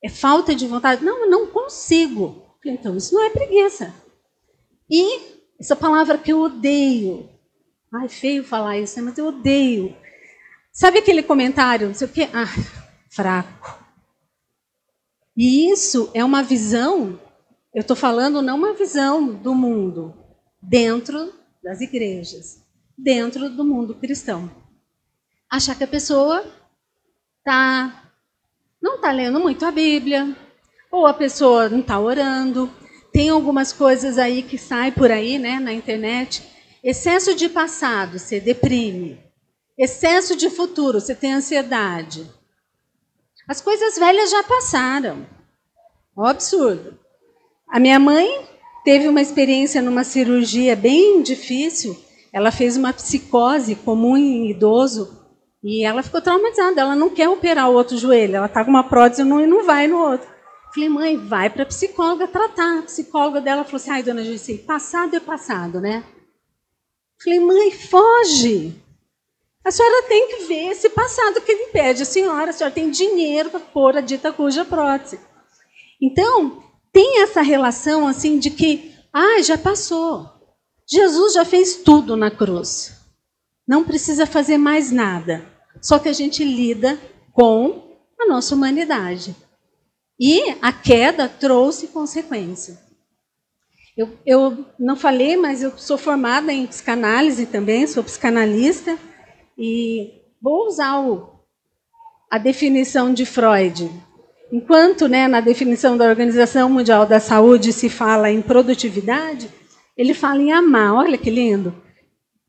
É 0.02 0.09
falta 0.09 0.54
de 0.54 0.66
vontade? 0.66 1.04
Não, 1.04 1.25
eu 1.25 1.30
não 1.30 1.47
consigo. 1.47 2.42
Então, 2.64 2.97
isso 2.97 3.14
não 3.14 3.23
é 3.25 3.30
preguiça. 3.30 3.95
E 4.88 5.38
essa 5.59 5.76
palavra 5.76 6.19
que 6.19 6.33
eu 6.33 6.40
odeio. 6.40 7.28
Ai, 7.92 8.09
feio 8.09 8.45
falar 8.45 8.78
isso, 8.78 8.97
né? 8.97 9.02
mas 9.02 9.19
eu 9.19 9.26
odeio. 9.26 9.97
Sabe 10.73 10.99
aquele 10.99 11.23
comentário, 11.23 11.88
não 11.88 11.95
sei 11.95 12.07
o 12.07 12.11
quê? 12.11 12.28
Ah, 12.33 12.47
fraco. 13.11 13.78
E 15.37 15.71
isso 15.71 16.11
é 16.14 16.25
uma 16.25 16.42
visão, 16.42 17.19
eu 17.75 17.80
estou 17.80 17.97
falando 17.97 18.42
não 18.42 18.57
uma 18.57 18.75
visão 18.75 19.35
do 19.35 19.54
mundo, 19.54 20.14
dentro 20.61 21.33
das 21.62 21.80
igrejas, 21.80 22.62
dentro 22.97 23.49
do 23.50 23.64
mundo 23.64 23.95
cristão 23.95 24.50
achar 25.50 25.75
que 25.75 25.83
a 25.83 25.88
pessoa 25.88 26.47
tá, 27.45 28.00
não 28.81 28.97
está 28.97 29.13
lendo 29.13 29.39
muito 29.39 29.65
a 29.67 29.71
Bíblia, 29.71 30.35
ou 30.91 31.07
a 31.07 31.13
pessoa 31.13 31.69
não 31.69 31.81
está 31.81 31.99
orando. 32.01 32.71
Tem 33.13 33.29
algumas 33.29 33.73
coisas 33.73 34.19
aí 34.19 34.43
que 34.43 34.57
saem 34.57 34.93
por 34.93 35.11
aí, 35.11 35.39
né, 35.39 35.59
na 35.61 35.73
internet. 35.73 36.43
Excesso 36.83 37.35
de 37.35 37.49
passado, 37.49 38.19
você 38.19 38.41
deprime. 38.41 39.19
Excesso 39.77 40.35
de 40.35 40.49
futuro, 40.49 41.01
você 41.01 41.15
tem 41.15 41.35
ansiedade. 41.35 42.27
As 43.47 43.61
coisas 43.61 43.99
velhas 43.99 44.31
já 44.31 44.43
passaram. 44.43 45.27
Um 46.17 46.25
absurdo. 46.25 46.99
A 47.69 47.79
minha 47.79 47.99
mãe 47.99 48.49
teve 48.85 49.09
uma 49.09 49.21
experiência 49.21 49.83
numa 49.83 50.05
cirurgia 50.05 50.75
bem 50.75 51.23
difícil. 51.23 51.97
Ela 52.33 52.51
fez 52.51 52.77
uma 52.77 52.93
psicose 52.93 53.75
comum 53.75 54.17
em 54.17 54.51
idoso 54.51 55.20
e 55.62 55.85
ela 55.85 56.02
ficou 56.02 56.21
traumatizada. 56.21 56.81
Ela 56.81 56.97
não 56.97 57.11
quer 57.11 57.29
operar 57.29 57.71
o 57.71 57.75
outro 57.75 57.97
joelho. 57.97 58.37
Ela 58.37 58.47
está 58.47 58.64
com 58.64 58.71
uma 58.71 58.88
prótese 58.88 59.23
e 59.23 59.25
não, 59.25 59.64
vai 59.64 59.87
no 59.87 59.99
outro. 59.99 60.29
Falei, 60.75 60.88
mãe, 60.88 61.17
vai 61.17 61.50
para 61.50 61.64
a 61.64 61.67
psicóloga 61.67 62.26
tratar. 62.29 62.79
A 62.79 62.83
psicóloga 62.83 63.40
dela 63.40 63.64
falou 63.64 63.76
assim: 63.76 63.90
ai, 63.90 64.02
dona 64.02 64.25
Gissi, 64.25 64.59
passado 64.59 65.14
é 65.14 65.21
passado, 65.21 65.81
né? 65.81 66.05
Falei, 67.23 67.40
mãe, 67.40 67.71
foge. 67.73 68.75
A 69.62 69.71
senhora 69.71 70.07
tem 70.09 70.29
que 70.29 70.45
ver 70.45 70.71
esse 70.71 70.88
passado 70.88 71.40
que 71.43 71.52
ele 71.52 71.64
impede 71.64 72.02
a 72.02 72.07
senhora. 72.07 72.50
A 72.50 72.52
senhora 72.52 72.75
tem 72.75 72.90
dinheiro 72.90 73.50
para 73.50 73.61
pôr 73.61 73.97
a 73.97 74.00
dita 74.00 74.33
cuja 74.33 74.64
prótese. 74.64 75.21
Então, 76.00 76.62
tem 76.93 77.21
essa 77.21 77.43
relação 77.43 78.09
assim 78.09 78.38
de 78.38 78.50
que, 78.50 78.95
ah, 79.12 79.43
já 79.43 79.59
passou. 79.59 80.26
Jesus 80.88 81.35
já 81.35 81.45
fez 81.45 81.76
tudo 81.76 82.17
na 82.17 82.31
cruz. 82.31 82.97
Não 83.69 83.85
precisa 83.85 84.26
fazer 84.26 84.57
mais 84.57 84.90
nada. 84.90 85.50
Só 85.81 85.99
que 85.99 86.09
a 86.09 86.12
gente 86.12 86.45
lida 86.45 86.99
com 87.33 87.97
a 88.19 88.27
nossa 88.27 88.55
humanidade. 88.55 89.35
E 90.19 90.57
a 90.61 90.73
queda 90.73 91.29
trouxe 91.29 91.89
consequência. 91.89 92.79
Eu, 93.97 94.17
eu 94.25 94.65
não 94.79 94.97
falei, 94.97 95.37
mas 95.37 95.62
eu 95.62 95.77
sou 95.77 95.99
formada 95.99 96.53
em 96.53 96.67
psicanálise 96.67 97.47
também, 97.47 97.87
sou 97.87 98.05
psicanalista, 98.05 98.99
e 99.59 100.12
vou 100.41 100.67
usar 100.67 101.00
o, 101.00 101.41
a 102.31 102.39
definição 102.39 103.12
de 103.12 103.27
Freud. 103.27 103.91
Enquanto 104.53 105.07
né, 105.07 105.29
na 105.29 105.41
definição 105.41 105.97
da 105.97 106.07
Organização 106.07 106.69
Mundial 106.69 107.07
da 107.07 107.21
Saúde 107.21 107.73
se 107.73 107.89
fala 107.89 108.31
em 108.31 108.43
produtividade, 108.43 109.50
ele 109.97 110.15
fala 110.15 110.41
em 110.41 110.53
amar. 110.53 110.95
Olha 110.95 111.19
que 111.19 111.31
lindo. 111.31 111.75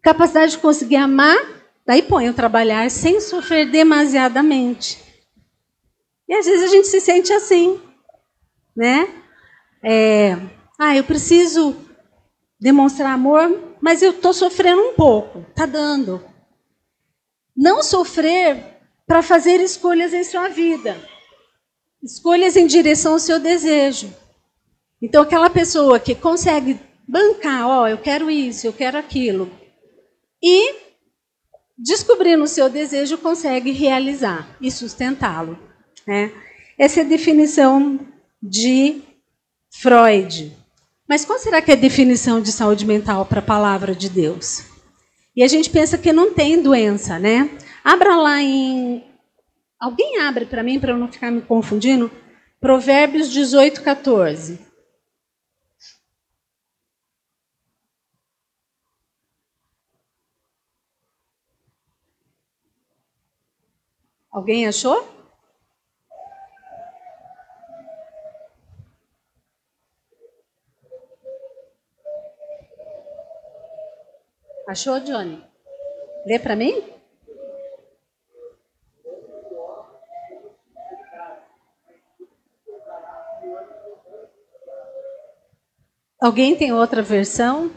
Capacidade 0.01 0.53
de 0.53 0.57
conseguir 0.57 0.95
amar, 0.95 1.37
daí 1.85 2.01
põe 2.01 2.29
o 2.29 2.33
trabalhar 2.33 2.89
sem 2.89 3.19
sofrer 3.19 3.69
demasiadamente. 3.69 4.99
E 6.27 6.33
às 6.33 6.45
vezes 6.45 6.63
a 6.63 6.67
gente 6.67 6.87
se 6.87 7.01
sente 7.01 7.33
assim, 7.33 7.79
né? 8.75 9.07
É, 9.83 10.37
ah, 10.79 10.95
eu 10.95 11.03
preciso 11.03 11.75
demonstrar 12.59 13.13
amor, 13.13 13.77
mas 13.81 14.01
eu 14.01 14.11
estou 14.11 14.33
sofrendo 14.33 14.81
um 14.81 14.93
pouco. 14.93 15.45
Tá 15.55 15.65
dando. 15.65 16.23
Não 17.55 17.83
sofrer 17.83 18.77
para 19.05 19.21
fazer 19.21 19.59
escolhas 19.59 20.13
em 20.13 20.23
sua 20.23 20.47
vida 20.47 20.95
escolhas 22.03 22.55
em 22.55 22.65
direção 22.65 23.13
ao 23.13 23.19
seu 23.19 23.39
desejo. 23.39 24.13
Então, 25.01 25.23
aquela 25.23 25.49
pessoa 25.49 25.99
que 25.99 26.15
consegue 26.15 26.79
bancar, 27.07 27.67
ó, 27.67 27.83
oh, 27.83 27.87
eu 27.87 27.97
quero 27.97 28.29
isso, 28.29 28.65
eu 28.65 28.73
quero 28.73 28.97
aquilo, 28.97 29.51
e 30.41 30.90
descobrindo 31.81 32.43
o 32.43 32.47
seu 32.47 32.69
desejo, 32.69 33.17
consegue 33.17 33.71
realizar 33.71 34.47
e 34.61 34.69
sustentá-lo. 34.69 35.57
Né? 36.05 36.31
Essa 36.77 37.01
é 37.01 37.03
a 37.03 37.07
definição 37.07 37.99
de 38.41 39.01
Freud. 39.71 40.55
Mas 41.07 41.25
qual 41.25 41.39
será 41.39 41.61
que 41.61 41.71
é 41.71 41.73
a 41.73 41.77
definição 41.77 42.41
de 42.41 42.51
saúde 42.51 42.85
mental 42.85 43.25
para 43.25 43.39
a 43.39 43.43
palavra 43.43 43.95
de 43.95 44.09
Deus? 44.09 44.63
E 45.35 45.43
a 45.43 45.47
gente 45.47 45.69
pensa 45.69 45.97
que 45.97 46.13
não 46.13 46.33
tem 46.33 46.61
doença, 46.61 47.17
né? 47.17 47.49
Abra 47.83 48.15
lá 48.15 48.41
em 48.41 49.03
Alguém 49.81 50.19
abre 50.19 50.45
para 50.45 50.61
mim, 50.61 50.79
para 50.79 50.91
eu 50.91 50.97
não 50.97 51.11
ficar 51.11 51.31
me 51.31 51.41
confundindo? 51.41 52.11
Provérbios 52.59 53.31
18, 53.31 53.81
14. 53.81 54.59
Alguém 64.31 64.65
achou? 64.65 65.05
Achou, 74.69 75.01
Johnny? 75.01 75.43
Lê 76.25 76.39
para 76.39 76.55
mim? 76.55 76.81
Alguém 86.21 86.55
tem 86.55 86.71
outra 86.71 87.01
versão? 87.01 87.69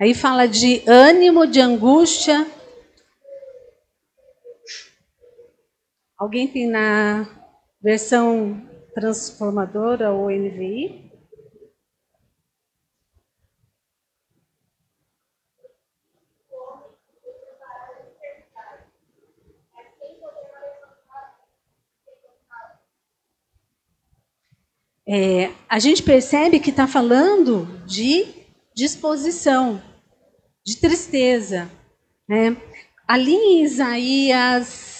Aí 0.00 0.14
fala 0.14 0.46
de 0.46 0.84
ânimo, 0.86 1.48
de 1.48 1.60
angústia. 1.60 2.46
Alguém 6.18 6.48
tem 6.48 6.68
na 6.68 7.26
versão 7.80 8.60
transformadora 8.92 10.10
ou 10.10 10.30
NVI? 10.30 11.08
é, 25.08 25.50
a 25.66 25.78
gente 25.78 26.02
percebe 26.02 26.60
que 26.60 26.68
está 26.68 26.86
falando 26.86 27.66
de 27.86 28.26
disposição, 28.74 29.82
de 30.62 30.76
tristeza. 30.76 31.70
Né? 32.28 32.54
Ali 33.06 33.32
em 33.32 33.64
Isaías 33.64 34.97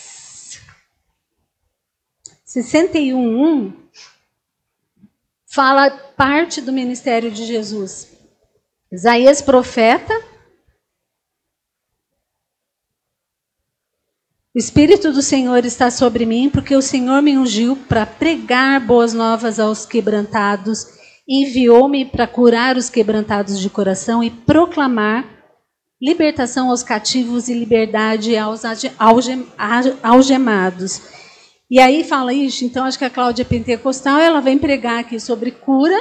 61, 2.49 3.75
fala 5.53 5.91
parte 5.91 6.63
do 6.63 6.73
ministério 6.73 7.31
de 7.31 7.45
Jesus. 7.45 8.09
Isaías 8.91 9.43
profeta 9.43 10.15
O 14.55 14.59
Espírito 14.59 15.13
do 15.13 15.21
Senhor 15.21 15.65
está 15.67 15.91
sobre 15.91 16.25
mim, 16.25 16.49
porque 16.49 16.75
o 16.75 16.81
Senhor 16.81 17.21
me 17.23 17.37
ungiu 17.37 17.77
para 17.77 18.07
pregar 18.07 18.81
boas 18.81 19.13
novas 19.13 19.61
aos 19.61 19.85
quebrantados, 19.85 20.87
enviou-me 21.29 22.07
para 22.07 22.27
curar 22.27 22.77
os 22.77 22.89
quebrantados 22.89 23.61
de 23.61 23.69
coração 23.69 24.25
e 24.25 24.31
proclamar 24.31 25.25
libertação 26.03 26.71
aos 26.71 26.83
cativos 26.83 27.49
e 27.49 27.55
liberdade 27.55 28.37
aos 28.37 28.63
algemados. 30.03 31.18
E 31.71 31.79
aí 31.79 32.03
fala 32.03 32.33
isso, 32.33 32.65
então 32.65 32.87
acho 32.87 32.99
que 32.99 33.05
a 33.05 33.11
Cláudia 33.11 33.45
Pentecostal, 33.45 34.19
ela 34.19 34.41
vem 34.41 34.57
pregar 34.57 35.01
aqui 35.01 35.21
sobre 35.21 35.51
cura 35.51 36.01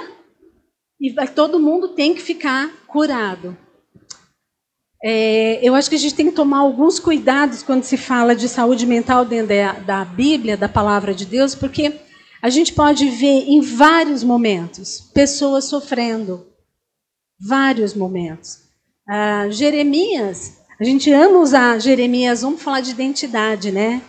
e 0.99 1.13
todo 1.27 1.59
mundo 1.59 1.89
tem 1.89 2.15
que 2.15 2.21
ficar 2.21 2.71
curado. 2.87 3.55
É, 5.03 5.59
eu 5.61 5.75
acho 5.75 5.89
que 5.89 5.95
a 5.95 5.99
gente 5.99 6.15
tem 6.15 6.27
que 6.27 6.35
tomar 6.35 6.59
alguns 6.59 6.99
cuidados 6.99 7.61
quando 7.61 7.83
se 7.83 7.97
fala 7.97 8.35
de 8.35 8.49
saúde 8.49 8.85
mental 8.85 9.25
dentro 9.25 9.49
da, 9.49 9.73
da 9.73 10.05
Bíblia, 10.05 10.57
da 10.57 10.69
palavra 10.69 11.13
de 11.13 11.25
Deus, 11.25 11.53
porque 11.53 11.93
a 12.41 12.49
gente 12.49 12.73
pode 12.73 13.09
ver 13.09 13.45
em 13.47 13.61
vários 13.61 14.23
momentos 14.23 15.11
pessoas 15.13 15.65
sofrendo. 15.65 16.47
Vários 17.39 17.93
momentos. 17.93 18.59
Ah, 19.07 19.47
Jeremias, 19.49 20.57
a 20.79 20.83
gente 20.83 21.11
ama 21.11 21.39
usar 21.39 21.79
Jeremias, 21.79 22.41
vamos 22.41 22.61
falar 22.61 22.81
de 22.81 22.91
identidade, 22.91 23.71
né? 23.71 24.01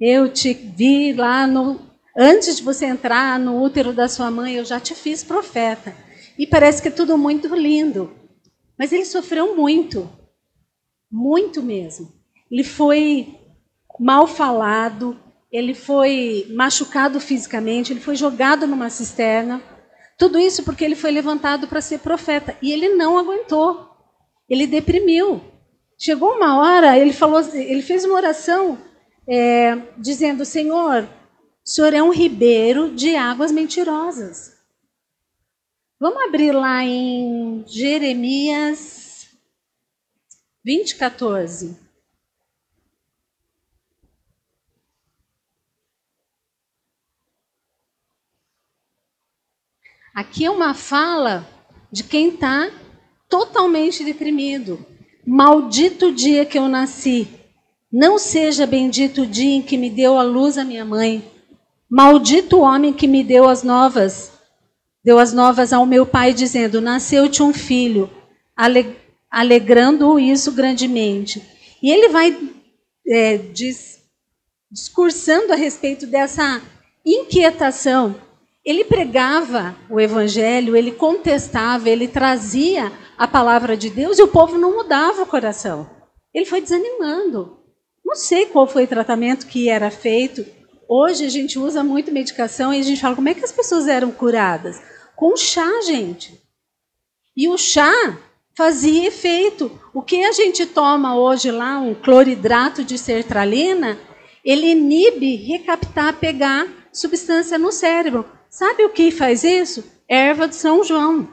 Eu 0.00 0.32
te 0.32 0.52
vi 0.52 1.12
lá 1.12 1.46
no. 1.46 1.80
Antes 2.16 2.56
de 2.56 2.62
você 2.62 2.86
entrar 2.86 3.38
no 3.38 3.60
útero 3.60 3.92
da 3.92 4.08
sua 4.08 4.30
mãe, 4.30 4.54
eu 4.54 4.64
já 4.64 4.78
te 4.78 4.94
fiz 4.94 5.24
profeta. 5.24 5.94
E 6.38 6.46
parece 6.46 6.80
que 6.80 6.88
é 6.88 6.92
tudo 6.92 7.18
muito 7.18 7.52
lindo. 7.54 8.12
Mas 8.78 8.92
ele 8.92 9.04
sofreu 9.04 9.56
muito, 9.56 10.08
muito 11.10 11.60
mesmo. 11.60 12.12
Ele 12.48 12.62
foi 12.62 13.36
mal 13.98 14.28
falado, 14.28 15.18
ele 15.50 15.74
foi 15.74 16.46
machucado 16.50 17.18
fisicamente, 17.18 17.92
ele 17.92 18.00
foi 18.00 18.14
jogado 18.14 18.68
numa 18.68 18.90
cisterna. 18.90 19.60
Tudo 20.16 20.38
isso 20.38 20.62
porque 20.62 20.84
ele 20.84 20.94
foi 20.94 21.10
levantado 21.10 21.66
para 21.66 21.80
ser 21.80 21.98
profeta 21.98 22.56
e 22.62 22.72
ele 22.72 22.90
não 22.90 23.18
aguentou. 23.18 23.90
Ele 24.48 24.66
deprimiu. 24.66 25.40
Chegou 25.98 26.36
uma 26.36 26.58
hora, 26.60 26.96
ele 26.96 27.12
falou, 27.12 27.40
ele 27.52 27.82
fez 27.82 28.04
uma 28.04 28.14
oração 28.14 28.78
é, 29.28 29.76
dizendo: 29.98 30.44
Senhor, 30.44 31.04
O 31.04 31.68
Senhor 31.68 31.92
é 31.92 32.02
um 32.02 32.12
ribeiro 32.12 32.94
de 32.94 33.14
águas 33.14 33.52
mentirosas. 33.52 34.56
Vamos 36.00 36.22
abrir 36.22 36.52
lá 36.52 36.82
em 36.84 37.64
Jeremias 37.66 39.28
20, 40.64 40.96
14. 40.96 41.76
Aqui 50.14 50.44
é 50.44 50.50
uma 50.50 50.74
fala 50.74 51.46
de 51.92 52.02
quem 52.02 52.30
está 52.30 52.70
totalmente 53.28 54.02
deprimido. 54.04 54.84
Maldito 55.26 56.12
dia 56.12 56.44
que 56.44 56.58
eu 56.58 56.68
nasci. 56.68 57.37
Não 57.90 58.18
seja 58.18 58.66
bendito 58.66 59.22
o 59.22 59.26
dia 59.26 59.54
em 59.56 59.62
que 59.62 59.76
me 59.76 59.88
deu 59.88 60.18
a 60.18 60.22
luz 60.22 60.58
a 60.58 60.64
minha 60.64 60.84
mãe. 60.84 61.24
Maldito 61.90 62.58
o 62.58 62.60
homem 62.60 62.92
que 62.92 63.06
me 63.06 63.24
deu 63.24 63.48
as 63.48 63.62
novas. 63.62 64.32
Deu 65.04 65.18
as 65.18 65.32
novas 65.32 65.72
ao 65.72 65.86
meu 65.86 66.04
pai, 66.04 66.34
dizendo: 66.34 66.80
Nasceu-te 66.80 67.42
um 67.42 67.52
filho, 67.52 68.10
alegrando 69.30 70.18
isso 70.18 70.52
grandemente. 70.52 71.42
E 71.82 71.90
ele 71.90 72.08
vai 72.08 72.36
é, 73.06 73.38
diz, 73.38 74.00
discursando 74.70 75.52
a 75.52 75.56
respeito 75.56 76.06
dessa 76.06 76.60
inquietação 77.06 78.14
ele 78.68 78.84
pregava 78.84 79.74
o 79.88 79.98
evangelho, 79.98 80.76
ele 80.76 80.92
contestava, 80.92 81.88
ele 81.88 82.06
trazia 82.06 82.92
a 83.16 83.26
palavra 83.26 83.74
de 83.74 83.88
Deus 83.88 84.18
e 84.18 84.22
o 84.22 84.28
povo 84.28 84.58
não 84.58 84.76
mudava 84.76 85.22
o 85.22 85.26
coração. 85.26 85.88
Ele 86.34 86.44
foi 86.44 86.60
desanimando. 86.60 87.57
Não 88.08 88.16
sei 88.16 88.46
qual 88.46 88.66
foi 88.66 88.84
o 88.84 88.88
tratamento 88.88 89.46
que 89.46 89.68
era 89.68 89.90
feito. 89.90 90.42
Hoje 90.88 91.26
a 91.26 91.28
gente 91.28 91.58
usa 91.58 91.84
muito 91.84 92.10
medicação 92.10 92.72
e 92.72 92.80
a 92.80 92.82
gente 92.82 93.02
fala 93.02 93.14
como 93.14 93.28
é 93.28 93.34
que 93.34 93.44
as 93.44 93.52
pessoas 93.52 93.86
eram 93.86 94.10
curadas? 94.10 94.80
Com 95.14 95.36
chá, 95.36 95.82
gente. 95.82 96.42
E 97.36 97.46
o 97.48 97.58
chá 97.58 97.92
fazia 98.56 99.06
efeito. 99.06 99.78
O 99.92 100.00
que 100.00 100.24
a 100.24 100.32
gente 100.32 100.64
toma 100.64 101.18
hoje 101.18 101.50
lá, 101.50 101.78
um 101.80 101.94
cloridrato 101.94 102.82
de 102.82 102.96
sertralina, 102.96 103.98
ele 104.42 104.68
inibe 104.68 105.36
recaptar, 105.36 106.16
pegar 106.16 106.66
substância 106.90 107.58
no 107.58 107.70
cérebro. 107.70 108.24
Sabe 108.48 108.86
o 108.86 108.90
que 108.90 109.10
faz 109.10 109.44
isso? 109.44 109.84
Erva 110.08 110.48
de 110.48 110.56
São 110.56 110.82
João. 110.82 111.28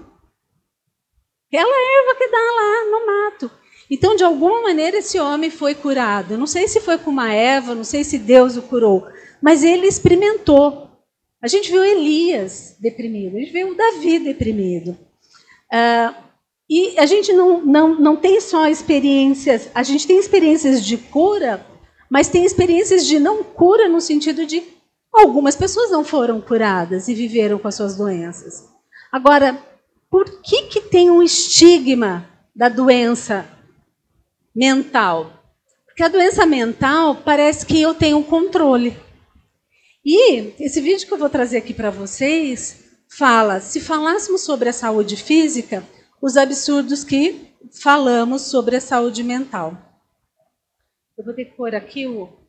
Aquela 1.47 2.01
erva 2.01 2.15
que 2.17 2.27
dá 2.27 2.37
lá 2.37 2.91
no 2.91 3.05
mato. 3.05 3.64
Então, 3.89 4.15
de 4.15 4.23
alguma 4.23 4.61
maneira, 4.61 4.97
esse 4.97 5.19
homem 5.19 5.49
foi 5.49 5.75
curado. 5.75 6.37
Não 6.37 6.47
sei 6.47 6.67
se 6.67 6.79
foi 6.79 6.97
com 6.97 7.11
uma 7.11 7.33
erva, 7.33 7.75
não 7.75 7.83
sei 7.83 8.03
se 8.03 8.17
Deus 8.17 8.57
o 8.57 8.61
curou, 8.63 9.07
mas 9.41 9.63
ele 9.63 9.87
experimentou. 9.87 10.89
A 11.41 11.47
gente 11.47 11.71
viu 11.71 11.83
Elias 11.83 12.75
deprimido, 12.79 13.37
a 13.37 13.39
gente 13.39 13.51
viu 13.51 13.75
Davi 13.75 14.19
deprimido. 14.19 14.97
Uh, 15.71 16.15
e 16.67 16.97
a 16.97 17.05
gente 17.05 17.31
não, 17.31 17.63
não, 17.63 17.95
não 17.99 18.15
tem 18.15 18.41
só 18.41 18.67
experiências, 18.67 19.69
a 19.75 19.83
gente 19.83 20.07
tem 20.07 20.17
experiências 20.17 20.83
de 20.83 20.97
cura, 20.97 21.63
mas 22.09 22.27
tem 22.27 22.43
experiências 22.43 23.05
de 23.05 23.19
não 23.19 23.43
cura 23.43 23.87
no 23.87 24.01
sentido 24.01 24.45
de 24.47 24.63
Algumas 25.15 25.55
pessoas 25.55 25.91
não 25.91 26.03
foram 26.03 26.41
curadas 26.41 27.07
e 27.07 27.13
viveram 27.13 27.57
com 27.57 27.69
as 27.69 27.75
suas 27.75 27.95
doenças. 27.95 28.67
Agora, 29.09 29.57
por 30.11 30.41
que, 30.41 30.63
que 30.63 30.81
tem 30.81 31.09
um 31.09 31.23
estigma 31.23 32.29
da 32.53 32.67
doença 32.67 33.47
mental? 34.55 35.43
Porque 35.85 36.03
a 36.03 36.07
doença 36.07 36.45
mental 36.45 37.15
parece 37.15 37.65
que 37.65 37.81
eu 37.81 37.93
tenho 37.93 38.23
controle. 38.23 38.97
E 40.03 40.53
esse 40.59 40.79
vídeo 40.81 41.07
que 41.07 41.13
eu 41.13 41.17
vou 41.17 41.29
trazer 41.29 41.57
aqui 41.57 41.73
para 41.73 41.89
vocês 41.89 42.85
fala: 43.09 43.59
se 43.59 43.79
falássemos 43.79 44.41
sobre 44.41 44.69
a 44.69 44.73
saúde 44.73 45.15
física, 45.15 45.83
os 46.21 46.37
absurdos 46.37 47.03
que 47.03 47.53
falamos 47.81 48.43
sobre 48.43 48.75
a 48.75 48.81
saúde 48.81 49.23
mental. 49.23 49.77
Eu 51.17 51.25
vou 51.25 51.33
ter 51.33 51.45
que 51.45 51.55
pôr 51.55 51.73
aqui 51.73 52.05
o 52.05 52.45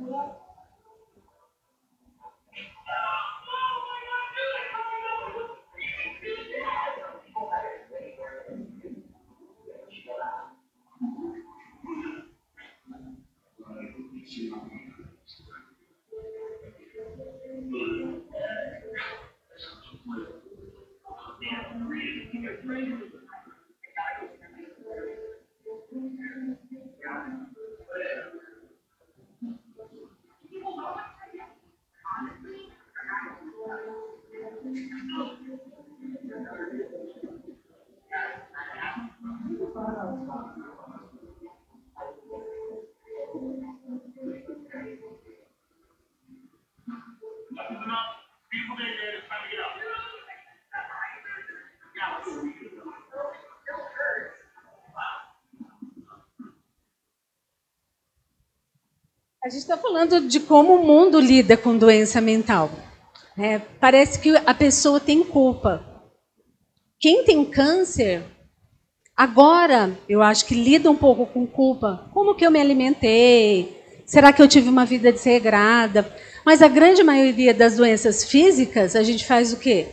Yeah. 0.00 0.37
A 59.48 59.50
gente 59.50 59.62
está 59.62 59.78
falando 59.78 60.28
de 60.28 60.40
como 60.40 60.74
o 60.74 60.84
mundo 60.84 61.18
lida 61.18 61.56
com 61.56 61.74
doença 61.74 62.20
mental. 62.20 62.70
É, 63.34 63.58
parece 63.58 64.18
que 64.18 64.36
a 64.44 64.52
pessoa 64.52 65.00
tem 65.00 65.24
culpa. 65.24 65.82
Quem 67.00 67.24
tem 67.24 67.42
câncer, 67.46 68.22
agora 69.16 69.98
eu 70.06 70.20
acho 70.20 70.44
que 70.44 70.54
lida 70.54 70.90
um 70.90 70.94
pouco 70.94 71.24
com 71.24 71.46
culpa. 71.46 72.10
Como 72.12 72.34
que 72.34 72.44
eu 72.44 72.50
me 72.50 72.60
alimentei? 72.60 73.74
Será 74.04 74.34
que 74.34 74.42
eu 74.42 74.48
tive 74.48 74.68
uma 74.68 74.84
vida 74.84 75.10
desregrada? 75.10 76.14
Mas 76.44 76.60
a 76.60 76.68
grande 76.68 77.02
maioria 77.02 77.54
das 77.54 77.78
doenças 77.78 78.24
físicas, 78.24 78.94
a 78.94 79.02
gente 79.02 79.24
faz 79.24 79.54
o 79.54 79.56
quê? 79.56 79.86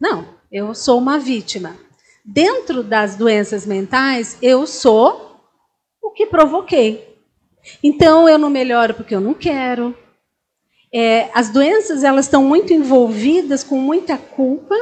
Não, 0.00 0.26
eu 0.50 0.74
sou 0.74 0.96
uma 0.96 1.18
vítima. 1.18 1.76
Dentro 2.24 2.82
das 2.82 3.16
doenças 3.16 3.66
mentais, 3.66 4.38
eu 4.40 4.66
sou 4.66 5.42
o 6.02 6.10
que 6.10 6.24
provoquei. 6.24 7.13
Então 7.82 8.28
eu 8.28 8.38
não 8.38 8.50
melhoro 8.50 8.94
porque 8.94 9.14
eu 9.14 9.20
não 9.20 9.34
quero. 9.34 9.96
É, 10.92 11.28
as 11.34 11.50
doenças 11.50 12.04
elas 12.04 12.26
estão 12.26 12.44
muito 12.44 12.72
envolvidas 12.72 13.64
com 13.64 13.76
muita 13.76 14.16
culpa 14.16 14.76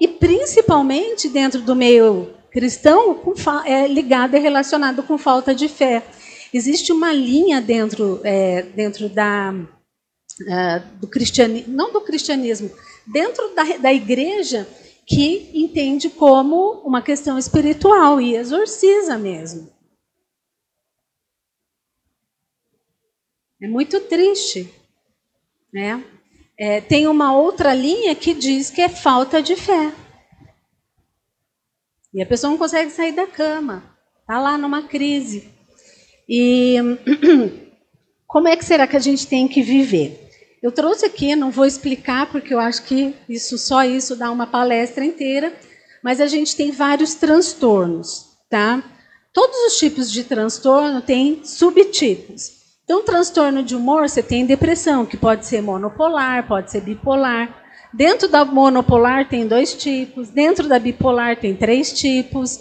e 0.00 0.06
principalmente 0.06 1.28
dentro 1.28 1.62
do 1.62 1.74
meio 1.74 2.34
cristão 2.50 3.18
é 3.64 3.86
ligado 3.86 4.34
e 4.34 4.38
relacionado 4.38 5.02
com 5.02 5.16
falta 5.16 5.54
de 5.54 5.68
fé. 5.68 6.02
Existe 6.52 6.92
uma 6.92 7.12
linha 7.12 7.60
dentro 7.60 8.20
é, 8.22 8.62
dentro 8.62 9.08
da 9.08 9.52
uh, 9.52 10.98
do 11.00 11.08
cristianismo, 11.08 11.74
não 11.74 11.92
do 11.92 12.00
cristianismo, 12.02 12.70
dentro 13.06 13.54
da, 13.54 13.64
da 13.78 13.92
igreja 13.92 14.66
que 15.06 15.50
entende 15.54 16.10
como 16.10 16.82
uma 16.84 17.00
questão 17.00 17.38
espiritual 17.38 18.20
e 18.20 18.34
exorciza 18.34 19.16
mesmo. 19.16 19.75
É 23.60 23.66
muito 23.66 24.00
triste. 24.00 24.72
Né? 25.72 26.02
É, 26.58 26.80
tem 26.80 27.06
uma 27.06 27.36
outra 27.36 27.74
linha 27.74 28.14
que 28.14 28.34
diz 28.34 28.70
que 28.70 28.80
é 28.80 28.88
falta 28.88 29.42
de 29.42 29.56
fé. 29.56 29.92
E 32.12 32.22
a 32.22 32.26
pessoa 32.26 32.50
não 32.50 32.58
consegue 32.58 32.90
sair 32.90 33.12
da 33.12 33.26
cama, 33.26 33.82
está 34.20 34.40
lá 34.40 34.56
numa 34.56 34.82
crise. 34.82 35.50
E 36.28 36.76
como 38.26 38.48
é 38.48 38.56
que 38.56 38.64
será 38.64 38.86
que 38.86 38.96
a 38.96 39.00
gente 39.00 39.26
tem 39.26 39.46
que 39.46 39.62
viver? 39.62 40.30
Eu 40.62 40.72
trouxe 40.72 41.04
aqui, 41.04 41.36
não 41.36 41.50
vou 41.50 41.66
explicar 41.66 42.30
porque 42.32 42.54
eu 42.54 42.58
acho 42.58 42.84
que 42.84 43.14
isso 43.28 43.58
só 43.58 43.84
isso 43.84 44.16
dá 44.16 44.30
uma 44.30 44.46
palestra 44.46 45.04
inteira, 45.04 45.54
mas 46.02 46.20
a 46.20 46.26
gente 46.26 46.56
tem 46.56 46.70
vários 46.70 47.14
transtornos, 47.14 48.30
tá? 48.48 48.82
Todos 49.32 49.56
os 49.66 49.78
tipos 49.78 50.10
de 50.10 50.24
transtorno 50.24 51.02
têm 51.02 51.44
subtipos. 51.44 52.65
Então, 52.86 53.04
transtorno 53.04 53.64
de 53.64 53.74
humor, 53.74 54.08
você 54.08 54.22
tem 54.22 54.46
depressão, 54.46 55.04
que 55.04 55.16
pode 55.16 55.44
ser 55.44 55.60
monopolar, 55.60 56.46
pode 56.46 56.70
ser 56.70 56.82
bipolar. 56.82 57.52
Dentro 57.92 58.28
da 58.28 58.44
monopolar 58.44 59.28
tem 59.28 59.44
dois 59.44 59.74
tipos, 59.74 60.30
dentro 60.30 60.68
da 60.68 60.78
bipolar 60.78 61.36
tem 61.36 61.52
três 61.56 61.92
tipos. 61.92 62.60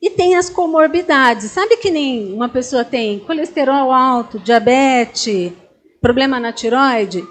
E 0.00 0.08
tem 0.08 0.34
as 0.34 0.48
comorbidades. 0.48 1.50
Sabe 1.50 1.76
que 1.76 1.90
nem 1.90 2.32
uma 2.32 2.48
pessoa 2.48 2.86
tem 2.86 3.18
colesterol 3.18 3.92
alto, 3.92 4.38
diabetes, 4.38 5.52
problema 6.00 6.40
na 6.40 6.52
tiroide? 6.54 7.22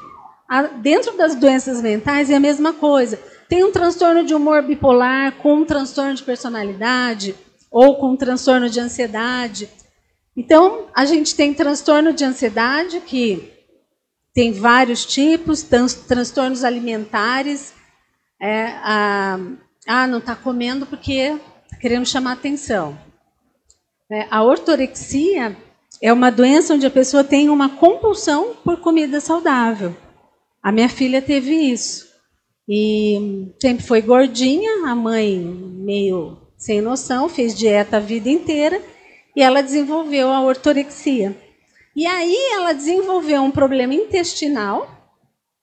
Dentro 0.84 1.18
das 1.18 1.34
doenças 1.34 1.82
mentais 1.82 2.30
é 2.30 2.36
a 2.36 2.40
mesma 2.40 2.74
coisa. 2.74 3.20
Tem 3.50 3.64
um 3.64 3.72
transtorno 3.72 4.24
de 4.24 4.36
humor 4.36 4.62
bipolar 4.62 5.32
com 5.38 5.56
um 5.56 5.66
transtorno 5.66 6.14
de 6.14 6.22
personalidade 6.22 7.34
ou 7.72 7.96
com 7.96 8.12
um 8.12 8.18
transtorno 8.18 8.70
de 8.70 8.80
ansiedade. 8.80 9.68
Então, 10.36 10.88
a 10.94 11.06
gente 11.06 11.34
tem 11.34 11.54
transtorno 11.54 12.12
de 12.12 12.26
ansiedade, 12.26 13.00
que 13.02 13.54
tem 14.34 14.52
vários 14.52 15.06
tipos, 15.06 15.64
trans, 15.64 15.94
transtornos 15.94 16.64
alimentares. 16.64 17.74
É, 18.42 18.66
a, 18.84 19.40
ah, 19.88 20.08
não 20.08 20.18
está 20.18 20.36
comendo 20.36 20.86
porque 20.86 21.14
está 21.64 21.78
querendo 21.80 22.06
chamar 22.06 22.34
atenção. 22.34 22.98
É, 24.12 24.28
a 24.30 24.44
ortorexia 24.44 25.56
é 26.02 26.12
uma 26.12 26.30
doença 26.30 26.74
onde 26.74 26.86
a 26.86 26.92
pessoa 26.92 27.24
tem 27.24 27.50
uma 27.50 27.70
compulsão 27.70 28.58
por 28.62 28.82
comida 28.82 29.22
saudável. 29.22 29.96
A 30.62 30.70
minha 30.72 30.90
filha 30.90 31.22
teve 31.22 31.54
isso. 31.54 32.06
E 32.68 33.54
sempre 33.62 33.86
foi 33.86 34.02
gordinha, 34.02 34.90
a 34.90 34.96
mãe 34.96 35.40
meio 35.40 36.38
sem 36.58 36.82
noção, 36.82 37.30
fez 37.30 37.56
dieta 37.58 37.98
a 37.98 38.00
vida 38.00 38.30
inteira 38.30 38.82
e 39.36 39.42
ela 39.42 39.62
desenvolveu 39.62 40.32
a 40.32 40.42
ortorexia. 40.42 41.36
E 41.96 42.06
aí 42.06 42.38
ela 42.54 42.74
desenvolveu 42.74 43.42
um 43.42 43.52
problema 43.52 43.94
intestinal, 43.94 44.90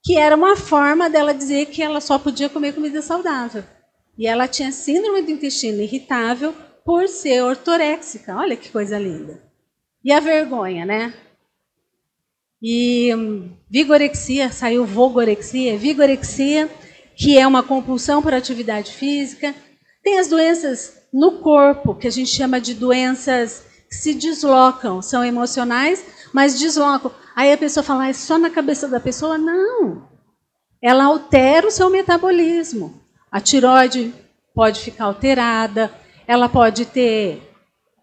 que 0.02 0.16
era 0.16 0.36
uma 0.36 0.56
forma 0.56 1.08
dela 1.08 1.32
dizer 1.32 1.66
que 1.66 1.82
ela 1.82 2.00
só 2.00 2.18
podia 2.18 2.48
comer 2.48 2.74
comida 2.74 3.00
saudável. 3.00 3.64
E 4.18 4.26
ela 4.26 4.48
tinha 4.48 4.72
síndrome 4.72 5.22
do 5.22 5.30
intestino 5.30 5.80
irritável 5.80 6.54
por 6.84 7.08
ser 7.08 7.42
ortoréxica. 7.42 8.36
Olha 8.36 8.56
que 8.56 8.70
coisa 8.70 8.98
linda. 8.98 9.42
E 10.04 10.12
a 10.12 10.20
vergonha, 10.20 10.84
né? 10.84 11.14
E 12.60 13.14
hum, 13.14 13.50
vigorexia, 13.70 14.50
saiu 14.52 14.84
vogorexia, 14.84 15.76
vigorexia, 15.76 16.70
que 17.16 17.38
é 17.38 17.46
uma 17.46 17.62
compulsão 17.62 18.22
por 18.22 18.34
atividade 18.34 18.92
física. 18.92 19.54
Tem 20.02 20.18
as 20.18 20.28
doenças 20.28 21.02
no 21.12 21.38
corpo, 21.38 21.94
que 21.94 22.08
a 22.08 22.10
gente 22.10 22.30
chama 22.30 22.60
de 22.60 22.74
doenças 22.74 23.64
que 23.88 23.94
se 23.94 24.14
deslocam, 24.14 25.02
são 25.02 25.24
emocionais, 25.24 26.04
mas 26.32 26.58
deslocam. 26.58 27.12
Aí 27.36 27.52
a 27.52 27.58
pessoa 27.58 27.84
fala, 27.84 28.04
ah, 28.04 28.08
é 28.08 28.12
só 28.12 28.38
na 28.38 28.50
cabeça 28.50 28.88
da 28.88 28.98
pessoa? 28.98 29.38
Não. 29.38 30.08
Ela 30.80 31.04
altera 31.04 31.66
o 31.66 31.70
seu 31.70 31.90
metabolismo. 31.90 33.00
A 33.30 33.40
tiroide 33.40 34.12
pode 34.54 34.80
ficar 34.80 35.04
alterada, 35.04 35.92
ela 36.26 36.48
pode 36.48 36.86
ter 36.86 37.42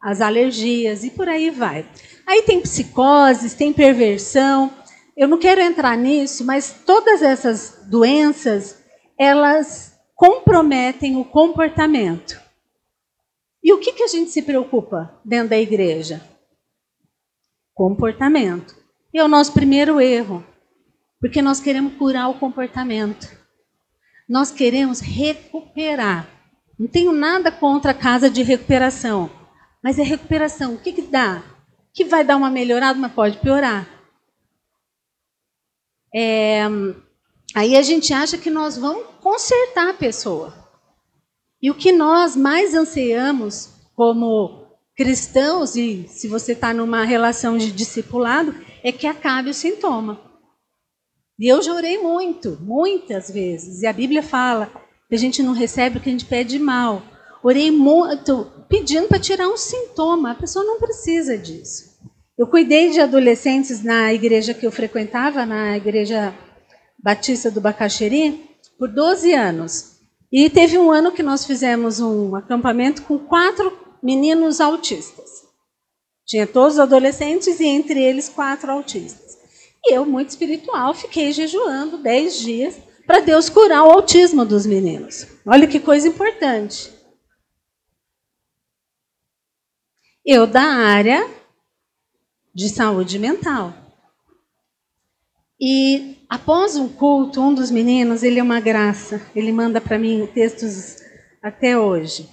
as 0.02 0.22
alergias 0.22 1.04
e 1.04 1.10
por 1.10 1.28
aí 1.28 1.50
vai. 1.50 1.86
Aí 2.26 2.44
tem 2.44 2.62
psicoses, 2.62 3.54
tem 3.54 3.74
perversão. 3.74 4.72
Eu 5.18 5.28
não 5.28 5.38
quero 5.38 5.60
entrar 5.60 5.98
nisso, 5.98 6.46
mas 6.46 6.74
todas 6.86 7.22
essas 7.22 7.82
doenças, 7.88 8.78
elas 9.18 9.89
comprometem 10.20 11.16
o 11.16 11.24
comportamento. 11.24 12.38
E 13.64 13.72
o 13.72 13.80
que, 13.80 13.94
que 13.94 14.04
a 14.04 14.08
gente 14.08 14.30
se 14.32 14.42
preocupa 14.42 15.18
dentro 15.24 15.52
da 15.52 15.58
igreja? 15.58 16.22
Comportamento. 17.74 18.76
E 19.14 19.18
é 19.18 19.24
o 19.24 19.30
nosso 19.30 19.54
primeiro 19.54 20.02
erro, 20.02 20.44
porque 21.22 21.42
nós 21.42 21.62
queremos 21.62 21.94
curar 21.94 22.30
o 22.30 22.38
comportamento. 22.38 23.30
Nós 24.28 24.52
queremos 24.52 25.00
recuperar. 25.00 26.28
Não 26.78 26.88
tenho 26.88 27.14
nada 27.14 27.50
contra 27.50 27.92
a 27.92 27.96
casa 27.96 28.30
de 28.30 28.44
recuperação, 28.44 29.32
mas 29.82 29.98
é 29.98 30.04
recuperação. 30.04 30.74
O 30.74 30.78
que, 30.78 30.92
que 30.92 31.02
dá? 31.04 31.42
que 31.94 32.06
vai 32.06 32.24
dar 32.24 32.38
uma 32.38 32.50
melhorada, 32.50 32.98
mas 32.98 33.12
pode 33.12 33.38
piorar. 33.40 33.88
É, 36.16 36.62
aí 37.56 37.76
a 37.76 37.82
gente 37.82 38.14
acha 38.14 38.38
que 38.38 38.50
nós 38.50 38.78
vamos 38.78 39.06
consertar 39.22 39.90
a 39.90 39.94
pessoa. 39.94 40.54
E 41.62 41.70
o 41.70 41.76
que 41.76 41.92
nós 41.92 42.36
mais 42.36 42.74
anseiamos 42.74 43.70
como 43.96 44.68
cristãos, 44.96 45.76
e 45.76 46.08
se 46.08 46.28
você 46.28 46.54
está 46.54 46.74
numa 46.74 47.04
relação 47.04 47.58
de 47.58 47.72
discipulado, 47.72 48.56
é 48.84 48.92
que 48.92 49.08
acabe 49.08 49.50
o 49.50 49.54
sintoma. 49.54 50.20
E 51.40 51.48
eu 51.48 51.62
já 51.62 51.74
orei 51.74 51.98
muito, 51.98 52.58
muitas 52.62 53.32
vezes. 53.32 53.82
E 53.82 53.88
a 53.88 53.94
Bíblia 53.94 54.22
fala 54.22 54.70
que 55.08 55.16
a 55.16 55.18
gente 55.18 55.42
não 55.42 55.54
recebe 55.54 55.98
o 55.98 56.02
que 56.02 56.10
a 56.10 56.12
gente 56.12 56.26
pede 56.26 56.60
mal. 56.60 57.02
Orei 57.42 57.72
muito 57.72 58.52
pedindo 58.68 59.08
para 59.08 59.20
tirar 59.20 59.48
um 59.48 59.56
sintoma. 59.56 60.32
A 60.32 60.36
pessoa 60.36 60.66
não 60.66 60.80
precisa 60.80 61.38
disso. 61.38 61.98
Eu 62.38 62.48
cuidei 62.48 62.90
de 62.90 63.00
adolescentes 63.00 63.82
na 63.84 64.14
igreja 64.14 64.54
que 64.54 64.66
eu 64.66 64.72
frequentava, 64.72 65.46
na 65.46 65.78
igreja 65.78 66.34
Batista 67.02 67.50
do 67.50 67.62
Bacaxeri, 67.62 68.49
por 68.80 68.88
12 68.88 69.34
anos. 69.34 70.00
E 70.32 70.50
teve 70.50 70.78
um 70.78 70.90
ano 70.90 71.12
que 71.12 71.22
nós 71.22 71.46
fizemos 71.46 72.00
um 72.00 72.34
acampamento 72.36 73.02
com 73.04 73.20
quatro 73.20 73.78
meninos 74.02 74.62
autistas. 74.62 75.30
Tinha 76.26 76.48
todos 76.48 76.76
os 76.76 76.80
adolescentes 76.80 77.60
e 77.60 77.66
entre 77.66 78.02
eles 78.02 78.30
quatro 78.30 78.72
autistas. 78.72 79.38
E 79.84 79.94
eu, 79.94 80.06
muito 80.06 80.30
espiritual, 80.30 80.94
fiquei 80.94 81.32
jejuando 81.32 81.98
dez 81.98 82.40
dias 82.40 82.76
para 83.06 83.20
Deus 83.20 83.50
curar 83.50 83.84
o 83.84 83.92
autismo 83.92 84.46
dos 84.46 84.66
meninos. 84.66 85.28
Olha 85.46 85.68
que 85.68 85.80
coisa 85.80 86.08
importante. 86.08 86.94
Eu, 90.24 90.46
da 90.46 90.62
área 90.62 91.28
de 92.54 92.70
saúde 92.70 93.18
mental. 93.18 93.74
E 95.60 96.19
após 96.30 96.76
um 96.76 96.88
culto, 96.88 97.42
um 97.42 97.54
dos 97.54 97.72
meninos, 97.72 98.22
ele 98.22 98.40
é 98.40 98.44
uma 98.44 98.60
graça, 98.60 99.20
ele 99.36 99.52
manda 99.52 99.82
para 99.82 99.98
mim 99.98 100.30
textos 100.34 100.98
até 101.42 101.78
hoje. 101.78 102.30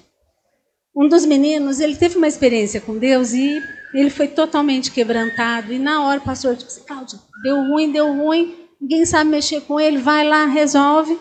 Um 0.94 1.08
dos 1.08 1.24
meninos, 1.24 1.80
ele 1.80 1.96
teve 1.96 2.16
uma 2.18 2.28
experiência 2.28 2.80
com 2.80 2.98
Deus 2.98 3.32
e 3.32 3.60
ele 3.94 4.10
foi 4.10 4.28
totalmente 4.28 4.90
quebrantado. 4.90 5.72
E 5.72 5.78
na 5.78 6.06
hora 6.06 6.20
o 6.20 6.24
pastor 6.24 6.54
disse: 6.54 6.84
Cláudia, 6.84 7.18
deu 7.42 7.56
ruim, 7.68 7.92
deu 7.92 8.12
ruim, 8.12 8.54
ninguém 8.80 9.04
sabe 9.04 9.30
mexer 9.30 9.62
com 9.62 9.80
ele, 9.80 9.98
vai 9.98 10.26
lá, 10.26 10.46
resolve. 10.46 11.18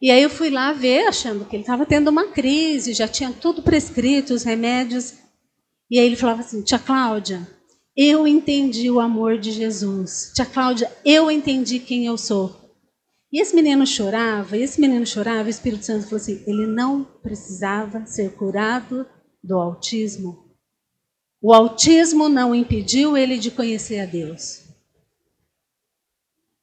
E 0.00 0.10
aí 0.10 0.22
eu 0.22 0.30
fui 0.30 0.50
lá 0.50 0.72
ver, 0.72 1.08
achando 1.08 1.44
que 1.44 1.56
ele 1.56 1.64
estava 1.64 1.84
tendo 1.84 2.08
uma 2.08 2.28
crise, 2.28 2.94
já 2.94 3.08
tinha 3.08 3.32
tudo 3.32 3.62
prescrito, 3.62 4.32
os 4.32 4.44
remédios. 4.44 5.14
E 5.90 5.98
aí 5.98 6.06
ele 6.06 6.16
falava 6.16 6.40
assim: 6.40 6.62
Tia 6.62 6.78
Cláudia, 6.78 7.46
eu 8.00 8.28
entendi 8.28 8.88
o 8.88 9.00
amor 9.00 9.38
de 9.38 9.50
Jesus. 9.50 10.30
Tia 10.32 10.46
Cláudia, 10.46 10.88
eu 11.04 11.28
entendi 11.28 11.80
quem 11.80 12.06
eu 12.06 12.16
sou. 12.16 12.56
E 13.32 13.42
esse 13.42 13.52
menino 13.56 13.84
chorava, 13.84 14.56
e 14.56 14.62
esse 14.62 14.80
menino 14.80 15.04
chorava, 15.04 15.42
e 15.42 15.46
o 15.46 15.50
Espírito 15.50 15.84
Santo 15.84 16.04
falou 16.04 16.18
assim: 16.18 16.40
ele 16.46 16.64
não 16.64 17.02
precisava 17.02 18.06
ser 18.06 18.36
curado 18.36 19.04
do 19.42 19.58
autismo. 19.58 20.54
O 21.42 21.52
autismo 21.52 22.28
não 22.28 22.54
impediu 22.54 23.16
ele 23.16 23.36
de 23.36 23.50
conhecer 23.50 23.98
a 23.98 24.06
Deus. 24.06 24.62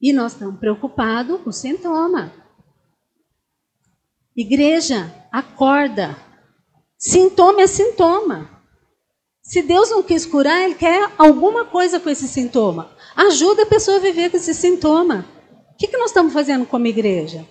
E 0.02 0.14
nós 0.14 0.32
estamos 0.32 0.58
preocupados 0.58 1.42
com 1.42 1.50
o 1.50 1.54
sintoma. 1.54 2.32
Igreja, 4.34 5.14
acorda. 5.34 6.16
Sintoma 6.98 7.64
é 7.64 7.68
sintoma. 7.68 8.55
Se 9.46 9.62
Deus 9.62 9.92
não 9.92 10.02
quis 10.02 10.26
curar, 10.26 10.64
Ele 10.64 10.74
quer 10.74 11.14
alguma 11.20 11.66
coisa 11.66 12.00
com 12.00 12.10
esse 12.10 12.28
sintoma. 12.28 12.92
Ajuda 13.16 13.62
a 13.62 13.68
pessoa 13.68 13.98
a 13.98 14.00
viver 14.02 14.32
com 14.32 14.38
esse 14.38 14.56
sintoma. 14.56 15.24
O 15.72 15.78
que, 15.78 15.88
que 15.88 15.98
nós 15.98 16.08
estamos 16.08 16.34
fazendo 16.34 16.66
como 16.66 16.88
igreja? 16.88 17.48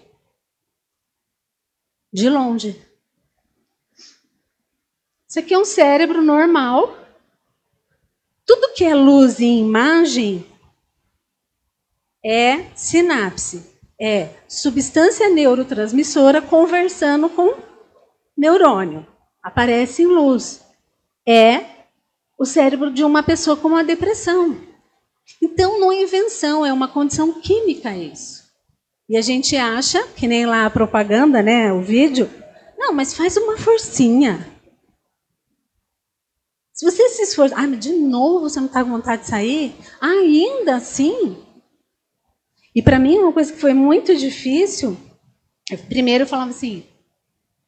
De 2.12 2.28
longe. 2.28 2.84
Isso 5.28 5.38
aqui 5.38 5.54
é 5.54 5.58
um 5.58 5.64
cérebro 5.64 6.20
normal. 6.20 6.98
Tudo 8.44 8.74
que 8.74 8.84
é 8.84 8.94
luz 8.94 9.38
e 9.38 9.44
imagem 9.44 10.44
é 12.24 12.74
sinapse. 12.74 13.72
É 14.00 14.30
substância 14.48 15.28
neurotransmissora 15.28 16.42
conversando 16.42 17.28
com 17.28 17.54
neurônio. 18.36 19.06
Aparece 19.40 20.02
em 20.02 20.06
luz. 20.06 20.60
É 21.26 21.73
o 22.38 22.44
cérebro 22.44 22.92
de 22.92 23.04
uma 23.04 23.22
pessoa 23.22 23.56
com 23.56 23.68
uma 23.68 23.84
depressão. 23.84 24.60
Então, 25.42 25.80
não 25.80 25.92
é 25.92 26.02
invenção, 26.02 26.64
é 26.64 26.72
uma 26.72 26.88
condição 26.88 27.40
química 27.40 27.96
isso. 27.96 28.44
E 29.08 29.16
a 29.16 29.20
gente 29.20 29.56
acha, 29.56 30.02
que 30.08 30.26
nem 30.26 30.46
lá 30.46 30.66
a 30.66 30.70
propaganda, 30.70 31.42
né, 31.42 31.72
o 31.72 31.82
vídeo, 31.82 32.30
não, 32.76 32.92
mas 32.92 33.14
faz 33.14 33.36
uma 33.36 33.56
forcinha. 33.56 34.50
Se 36.72 36.84
você 36.84 37.08
se 37.08 37.22
esforçar, 37.22 37.62
ah, 37.62 37.66
de 37.66 37.92
novo 37.92 38.48
você 38.48 38.58
não 38.58 38.66
está 38.66 38.82
com 38.82 38.90
vontade 38.90 39.22
de 39.22 39.28
sair? 39.28 39.76
Ainda 40.00 40.76
assim? 40.76 41.36
E 42.74 42.82
para 42.82 42.98
mim, 42.98 43.18
uma 43.18 43.32
coisa 43.32 43.52
que 43.52 43.60
foi 43.60 43.72
muito 43.72 44.16
difícil, 44.16 44.96
primeiro 45.88 46.24
eu 46.24 46.28
falava 46.28 46.50
assim, 46.50 46.84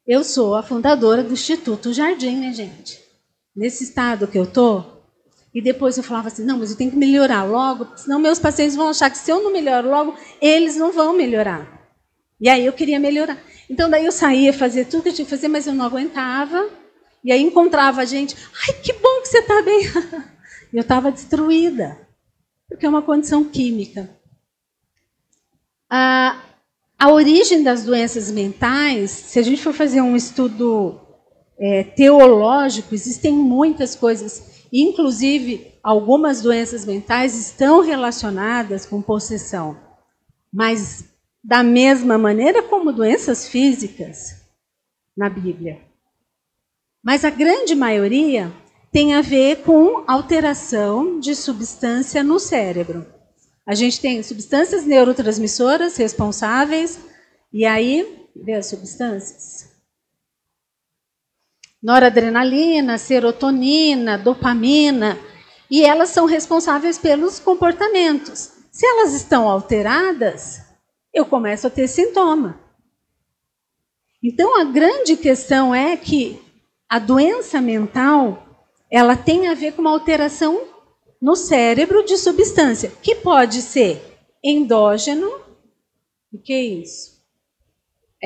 eu 0.07 0.25
sou 0.25 0.55
a 0.55 0.63
fundadora 0.63 1.23
do 1.23 1.35
Instituto 1.35 1.93
Jardim, 1.93 2.37
né, 2.37 2.53
gente? 2.53 3.06
Nesse 3.57 3.85
estado 3.85 4.29
que 4.29 4.39
eu 4.39 4.47
tô. 4.47 4.85
E 5.55 5.63
depois 5.63 5.97
eu 5.97 6.05
falava 6.05 6.29
assim, 6.29 6.45
não, 6.45 6.59
mas 6.59 6.71
eu 6.71 6.77
tenho 6.77 6.91
que 6.91 6.97
melhorar 6.99 7.45
logo, 7.45 7.89
senão 7.97 8.19
meus 8.19 8.39
pacientes 8.39 8.77
vão 8.77 8.91
achar 8.91 9.09
que 9.09 9.17
se 9.17 9.31
eu 9.31 9.43
não 9.43 9.51
melhoro 9.51 9.89
logo, 9.89 10.15
eles 10.39 10.77
não 10.77 10.93
vão 10.93 11.15
melhorar. 11.15 11.67
E 12.39 12.47
aí 12.47 12.67
eu 12.67 12.75
queria 12.75 13.01
melhorar. 13.01 13.39
Então 13.71 13.89
daí 13.89 14.05
eu 14.05 14.13
saía, 14.13 14.53
fazia 14.53 14.85
tudo 14.85 15.05
que 15.05 15.09
eu 15.09 15.15
tinha 15.15 15.25
que 15.25 15.31
fazer, 15.31 15.49
mas 15.49 15.67
eu 15.67 15.73
não 15.73 15.87
aguentava. 15.87 16.69
E 17.25 17.33
aí 17.33 17.41
encontrava 17.41 18.03
a 18.03 18.05
gente, 18.05 18.37
ai, 18.69 18.75
que 18.83 18.93
bom 18.93 19.23
que 19.23 19.29
você 19.29 19.39
está 19.39 19.63
bem. 19.63 19.81
eu 20.75 20.83
estava 20.83 21.11
destruída, 21.11 21.99
porque 22.69 22.85
é 22.85 22.89
uma 22.89 23.01
condição 23.01 23.43
química. 23.43 24.11
Ah, 25.89 26.43
a 26.99 27.11
origem 27.11 27.63
das 27.63 27.83
doenças 27.83 28.31
mentais, 28.31 29.11
se 29.11 29.39
a 29.39 29.43
gente 29.43 29.63
for 29.63 29.73
fazer 29.73 30.03
um 30.03 30.15
estudo 30.15 31.01
é, 31.59 31.83
teológico, 31.83 32.95
existem 32.95 33.33
muitas 33.33 33.95
coisas, 33.95 34.67
inclusive 34.73 35.73
algumas 35.83 36.43
doenças 36.43 36.85
mentais 36.85 37.35
estão 37.35 37.81
relacionadas 37.81 38.85
com 38.85 39.01
possessão, 39.01 39.77
mas 40.53 41.05
da 41.43 41.63
mesma 41.63 42.19
maneira 42.19 42.63
como 42.63 42.93
doenças 42.93 43.49
físicas 43.49 44.43
na 45.17 45.29
Bíblia. 45.31 45.81
Mas 47.03 47.25
a 47.25 47.31
grande 47.31 47.75
maioria 47.75 48.53
tem 48.91 49.15
a 49.15 49.23
ver 49.23 49.63
com 49.63 50.05
alteração 50.07 51.21
de 51.21 51.35
substância 51.35 52.25
no 52.25 52.39
cérebro. 52.39 53.07
A 53.65 53.75
gente 53.75 54.01
tem 54.01 54.23
substâncias 54.23 54.85
neurotransmissoras 54.85 55.97
responsáveis, 55.97 56.99
e 57.53 57.65
aí, 57.65 58.27
vê 58.35 58.55
as 58.55 58.67
substâncias? 58.67 59.76
Noradrenalina, 61.87 62.99
serotonina, 62.99 64.19
dopamina, 64.19 65.17
e 65.71 65.85
elas 65.85 66.09
são 66.09 66.27
responsáveis 66.27 66.99
pelos 66.99 67.39
comportamentos. 67.39 68.55
Se 68.73 68.85
elas 68.85 69.15
estão 69.15 69.49
alteradas, 69.49 70.63
eu 71.15 71.25
começo 71.25 71.69
a 71.69 71.71
ter 71.71 71.87
sintoma. 71.87 72.59
Então 74.21 74.61
a 74.61 74.65
grande 74.65 75.17
questão 75.17 75.73
é 75.73 75.97
que 75.97 76.43
a 76.89 76.99
doença 76.99 77.61
mental, 77.61 78.67
ela 78.91 79.15
tem 79.17 79.47
a 79.47 79.55
ver 79.55 79.75
com 79.75 79.83
uma 79.83 79.93
alteração 79.93 80.61
no 81.23 81.37
cérebro 81.37 82.05
de 82.05 82.19
substância, 82.19 82.91
que 83.01 83.15
pode 83.15 83.63
ser 83.63 84.03
endógeno. 84.43 85.31
O 86.33 86.39
que 86.39 86.53
é 86.53 86.65
isso? 86.65 87.16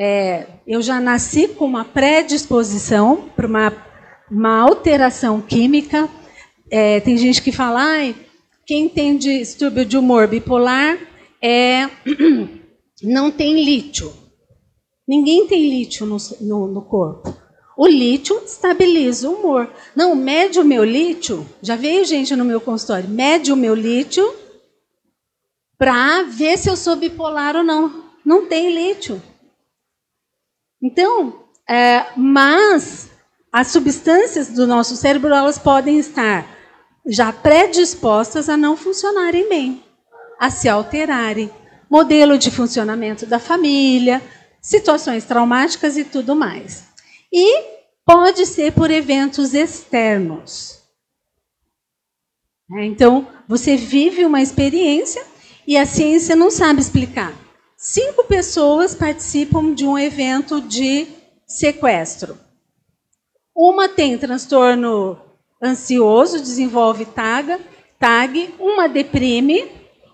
É, 0.03 0.47
eu 0.65 0.81
já 0.81 0.99
nasci 0.99 1.47
com 1.47 1.63
uma 1.63 1.85
predisposição 1.85 3.29
para 3.35 3.45
uma, 3.45 3.85
uma 4.31 4.59
alteração 4.59 5.39
química. 5.39 6.09
É, 6.71 6.99
tem 7.01 7.15
gente 7.19 7.39
que 7.39 7.51
fala, 7.51 7.85
quem 8.65 8.89
tem 8.89 9.15
distúrbio 9.15 9.85
de 9.85 9.95
humor 9.95 10.27
bipolar 10.27 10.97
é, 11.39 11.87
não 13.03 13.29
tem 13.29 13.63
lítio. 13.63 14.11
Ninguém 15.07 15.45
tem 15.45 15.69
lítio 15.69 16.07
no, 16.07 16.17
no, 16.39 16.65
no 16.65 16.81
corpo. 16.81 17.37
O 17.77 17.85
lítio 17.85 18.41
estabiliza 18.43 19.29
o 19.29 19.35
humor. 19.35 19.69
Não, 19.95 20.15
mede 20.15 20.59
o 20.59 20.65
meu 20.65 20.83
lítio. 20.83 21.47
Já 21.61 21.75
veio 21.75 22.05
gente 22.05 22.35
no 22.35 22.43
meu 22.43 22.59
consultório. 22.59 23.07
Mede 23.07 23.53
o 23.53 23.55
meu 23.55 23.75
lítio 23.75 24.33
para 25.77 26.23
ver 26.23 26.57
se 26.57 26.71
eu 26.71 26.75
sou 26.75 26.95
bipolar 26.95 27.55
ou 27.55 27.63
não. 27.63 28.05
Não 28.25 28.47
tem 28.47 28.73
lítio. 28.73 29.21
Então, 30.81 31.43
é, 31.69 32.05
mas 32.17 33.09
as 33.51 33.67
substâncias 33.67 34.49
do 34.49 34.65
nosso 34.65 34.95
cérebro 34.95 35.33
elas 35.33 35.57
podem 35.57 35.99
estar 35.99 36.47
já 37.05 37.31
predispostas 37.31 38.49
a 38.49 38.55
não 38.55 38.77
funcionarem 38.77 39.47
bem, 39.49 39.83
a 40.39 40.49
se 40.49 40.67
alterarem. 40.69 41.49
Modelo 41.89 42.37
de 42.37 42.49
funcionamento 42.49 43.25
da 43.25 43.37
família, 43.37 44.21
situações 44.61 45.25
traumáticas 45.25 45.97
e 45.97 46.05
tudo 46.05 46.35
mais. 46.35 46.85
E 47.31 47.63
pode 48.05 48.45
ser 48.45 48.71
por 48.71 48.89
eventos 48.89 49.53
externos. 49.53 50.79
É, 52.77 52.85
então, 52.85 53.27
você 53.45 53.75
vive 53.75 54.23
uma 54.23 54.41
experiência 54.41 55.21
e 55.67 55.77
a 55.77 55.85
ciência 55.85 56.33
não 56.35 56.49
sabe 56.49 56.79
explicar. 56.79 57.33
Cinco 57.83 58.25
pessoas 58.25 58.93
participam 58.93 59.73
de 59.73 59.87
um 59.87 59.97
evento 59.97 60.61
de 60.61 61.07
sequestro. 61.47 62.37
Uma 63.55 63.89
tem 63.89 64.15
transtorno 64.19 65.19
ansioso, 65.59 66.39
desenvolve 66.39 67.05
TAG, 67.05 67.59
TAG, 67.97 68.53
uma 68.59 68.87
deprime, 68.87 69.71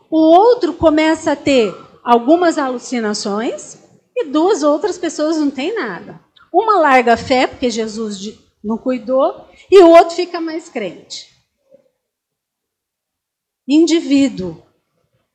o 0.10 0.18
outro 0.18 0.76
começa 0.76 1.34
a 1.34 1.36
ter 1.36 1.76
algumas 2.06 2.58
alucinações 2.58 3.78
e 4.16 4.24
duas 4.24 4.64
outras 4.64 4.98
pessoas 4.98 5.36
não 5.36 5.52
têm 5.52 5.76
nada. 5.76 6.22
Uma 6.54 6.80
larga 6.80 7.16
a 7.16 7.18
fé, 7.18 7.48
porque 7.48 7.70
Jesus 7.70 8.34
não 8.64 8.78
cuidou, 8.78 9.46
e 9.70 9.84
o 9.84 9.90
outro 9.90 10.16
fica 10.16 10.40
mais 10.40 10.70
crente. 10.70 11.36
Indivíduo. 13.68 14.64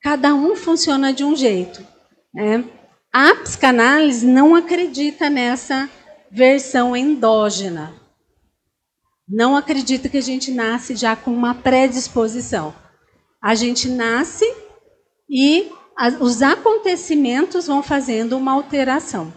Cada 0.01 0.33
um 0.33 0.55
funciona 0.55 1.13
de 1.13 1.23
um 1.23 1.35
jeito. 1.35 1.92
Né? 2.33 2.65
A 3.11 3.35
psicanálise 3.35 4.25
não 4.25 4.55
acredita 4.55 5.29
nessa 5.29 5.89
versão 6.31 6.95
endógena. 6.95 7.93
Não 9.29 9.55
acredita 9.55 10.09
que 10.09 10.17
a 10.17 10.21
gente 10.21 10.51
nasce 10.51 10.95
já 10.95 11.15
com 11.15 11.31
uma 11.31 11.53
predisposição. 11.53 12.73
A 13.41 13.55
gente 13.55 13.87
nasce 13.87 14.45
e 15.29 15.71
os 16.19 16.41
acontecimentos 16.41 17.67
vão 17.67 17.83
fazendo 17.83 18.37
uma 18.37 18.53
alteração. 18.53 19.31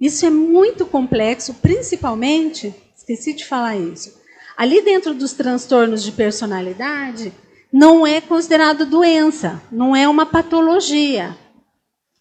Isso 0.00 0.26
é 0.26 0.30
muito 0.30 0.84
complexo, 0.84 1.54
principalmente, 1.54 2.74
esqueci 2.96 3.32
de 3.32 3.46
falar 3.46 3.76
isso, 3.76 4.20
ali 4.56 4.82
dentro 4.82 5.14
dos 5.14 5.32
transtornos 5.32 6.02
de 6.02 6.12
personalidade, 6.12 7.32
não 7.72 8.06
é 8.06 8.20
considerado 8.20 8.86
doença, 8.86 9.62
não 9.70 9.94
é 9.94 10.08
uma 10.08 10.26
patologia, 10.26 11.36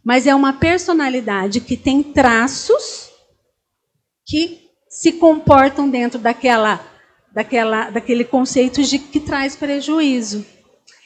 mas 0.04 0.28
é 0.28 0.36
uma 0.36 0.54
personalidade 0.54 1.62
que 1.62 1.78
tem 1.78 2.04
traços 2.04 3.10
que 4.26 4.70
se 4.90 5.14
comportam 5.14 5.90
dentro 5.90 6.20
daquela, 6.20 6.80
daquela, 7.34 7.90
daquele 7.90 8.24
conceito 8.24 8.84
de 8.84 9.00
que 9.00 9.20
traz 9.20 9.56
prejuízo. 9.56 10.46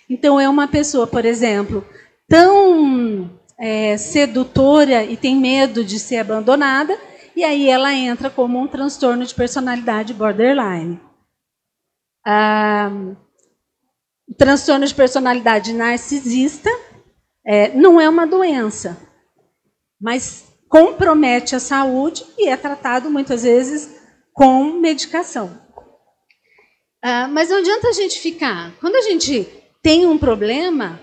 Então, 0.10 0.40
é 0.40 0.50
uma 0.50 0.68
pessoa, 0.68 1.06
por 1.06 1.26
exemplo, 1.26 1.86
tão 2.28 3.30
é, 3.60 3.98
sedutora 3.98 5.04
e 5.04 5.16
tem 5.16 5.36
medo 5.36 5.84
de 5.84 6.00
ser 6.00 6.18
abandonada, 6.18 6.98
e 7.36 7.44
aí 7.44 7.70
ela 7.70 7.94
entra 7.94 8.30
como 8.30 8.60
um 8.60 8.68
transtorno 8.68 9.26
de 9.26 9.34
personalidade 9.34 10.14
borderline. 10.14 11.00
Ah, 12.26 12.92
transtorno 14.38 14.86
de 14.86 14.94
personalidade 14.94 15.72
narcisista 15.72 16.70
é, 17.48 17.70
não 17.70 18.00
é 18.00 18.10
uma 18.10 18.28
doença, 18.28 18.98
mas 20.00 20.46
compromete 20.68 21.56
a 21.56 21.62
saúde 21.62 22.26
e 22.38 22.50
é 22.50 22.58
tratado 22.58 23.10
muitas 23.10 23.44
vezes 23.44 23.90
com 24.34 24.74
medicação. 24.74 25.58
Ah, 27.02 27.30
mas 27.30 27.50
não 27.50 27.60
adianta 27.60 27.88
a 27.88 27.94
gente 27.94 28.20
ficar. 28.20 28.76
Quando 28.82 28.98
a 28.98 29.02
gente 29.02 29.48
tem 29.82 30.06
um 30.06 30.18
problema, 30.18 31.00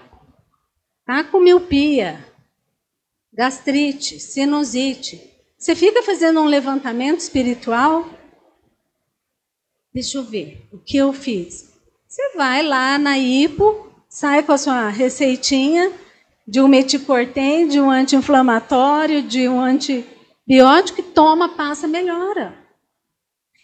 tá 1.06 1.24
com 1.24 1.40
miopia, 1.40 2.22
gastrite, 3.32 4.20
sinusite. 4.20 5.22
Você 5.56 5.74
fica 5.74 6.02
fazendo 6.02 6.40
um 6.40 6.46
levantamento 6.46 7.20
espiritual? 7.20 8.06
Deixa 9.94 10.18
eu 10.18 10.24
ver 10.24 10.68
o 10.70 10.78
que 10.78 10.98
eu 10.98 11.10
fiz. 11.14 11.72
Você 12.06 12.36
vai 12.36 12.62
lá 12.62 12.98
na 12.98 13.18
IPO, 13.18 13.90
sai 14.10 14.42
com 14.42 14.52
a 14.52 14.58
sua 14.58 14.90
receitinha 14.90 16.03
de 16.46 16.60
um 16.60 16.68
meticortem, 16.68 17.66
de 17.68 17.80
um 17.80 17.90
anti-inflamatório, 17.90 19.22
de 19.22 19.48
um 19.48 19.60
antibiótico 19.60 21.00
e 21.00 21.02
toma, 21.02 21.48
passa, 21.48 21.88
melhora. 21.88 22.54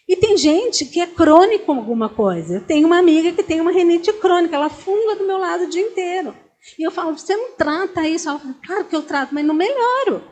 E 0.07 0.15
tem 0.17 0.35
gente 0.35 0.85
que 0.85 0.99
é 0.99 1.07
crônico 1.07 1.71
alguma 1.71 2.09
coisa. 2.09 2.55
Eu 2.55 2.65
tenho 2.65 2.87
uma 2.87 2.99
amiga 2.99 3.31
que 3.31 3.43
tem 3.43 3.61
uma 3.61 3.71
renite 3.71 4.11
crônica, 4.13 4.55
ela 4.55 4.69
funga 4.69 5.15
do 5.15 5.25
meu 5.25 5.37
lado 5.37 5.63
o 5.63 5.69
dia 5.69 5.81
inteiro. 5.81 6.35
E 6.77 6.85
eu 6.85 6.91
falo, 6.91 7.17
você 7.17 7.35
não 7.35 7.53
trata 7.53 8.07
isso? 8.07 8.29
Ela 8.29 8.39
fala, 8.39 8.55
claro 8.65 8.85
que 8.85 8.95
eu 8.95 9.03
trato, 9.03 9.33
mas 9.33 9.45
não 9.45 9.53
melhoro. 9.53 10.23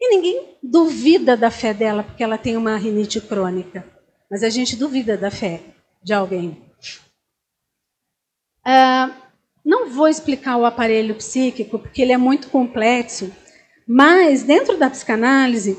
E 0.00 0.16
ninguém 0.16 0.56
duvida 0.62 1.36
da 1.36 1.50
fé 1.50 1.74
dela 1.74 2.02
porque 2.02 2.22
ela 2.22 2.38
tem 2.38 2.56
uma 2.56 2.76
rinite 2.76 3.20
crônica. 3.20 3.84
Mas 4.30 4.42
a 4.42 4.48
gente 4.48 4.76
duvida 4.76 5.16
da 5.16 5.30
fé 5.30 5.60
de 6.02 6.14
alguém. 6.14 6.56
Uh, 8.66 9.19
vou 10.00 10.08
explicar 10.08 10.56
o 10.56 10.64
aparelho 10.64 11.14
psíquico, 11.14 11.78
porque 11.78 12.00
ele 12.00 12.12
é 12.12 12.16
muito 12.16 12.48
complexo, 12.48 13.30
mas 13.86 14.42
dentro 14.42 14.78
da 14.78 14.88
psicanálise, 14.88 15.76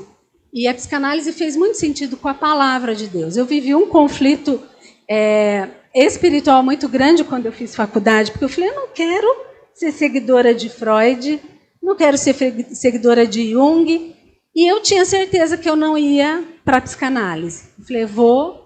e 0.54 0.68
a 0.68 0.74
psicanálise 0.74 1.32
fez 1.32 1.56
muito 1.56 1.76
sentido 1.76 2.16
com 2.16 2.28
a 2.28 2.34
palavra 2.34 2.94
de 2.94 3.08
Deus. 3.08 3.36
Eu 3.36 3.44
vivi 3.44 3.74
um 3.74 3.88
conflito 3.88 4.62
é, 5.10 5.68
espiritual 5.92 6.62
muito 6.62 6.88
grande 6.88 7.24
quando 7.24 7.46
eu 7.46 7.52
fiz 7.52 7.74
faculdade, 7.74 8.30
porque 8.30 8.44
eu 8.44 8.48
falei, 8.48 8.70
eu 8.70 8.76
não 8.76 8.88
quero 8.94 9.26
ser 9.74 9.90
seguidora 9.90 10.54
de 10.54 10.68
Freud, 10.68 11.40
não 11.82 11.96
quero 11.96 12.16
ser 12.16 12.36
seguidora 12.72 13.26
de 13.26 13.50
Jung, 13.50 14.14
e 14.54 14.70
eu 14.70 14.80
tinha 14.80 15.04
certeza 15.04 15.56
que 15.56 15.68
eu 15.68 15.74
não 15.74 15.98
ia 15.98 16.44
para 16.64 16.76
a 16.76 16.80
psicanálise. 16.80 17.64
Eu 17.76 17.84
falei, 17.84 18.06
vou 18.06 18.61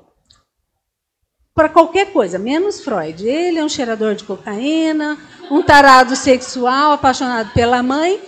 para 1.56 1.70
qualquer 1.70 2.12
coisa, 2.12 2.38
menos 2.38 2.82
Freud. 2.82 3.26
Ele 3.26 3.58
é 3.58 3.64
um 3.64 3.68
cheirador 3.68 4.14
de 4.14 4.24
cocaína, 4.24 5.18
um 5.50 5.62
tarado 5.62 6.14
sexual, 6.14 6.92
apaixonado 6.92 7.50
pela 7.54 7.82
mãe. 7.82 8.20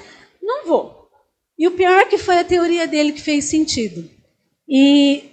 Não 0.42 0.66
vou. 0.66 1.10
E 1.58 1.68
o 1.68 1.72
pior 1.72 1.98
é 1.98 2.06
que 2.06 2.16
foi 2.16 2.38
a 2.38 2.44
teoria 2.44 2.86
dele 2.86 3.12
que 3.12 3.20
fez 3.20 3.44
sentido. 3.44 4.08
E 4.66 5.24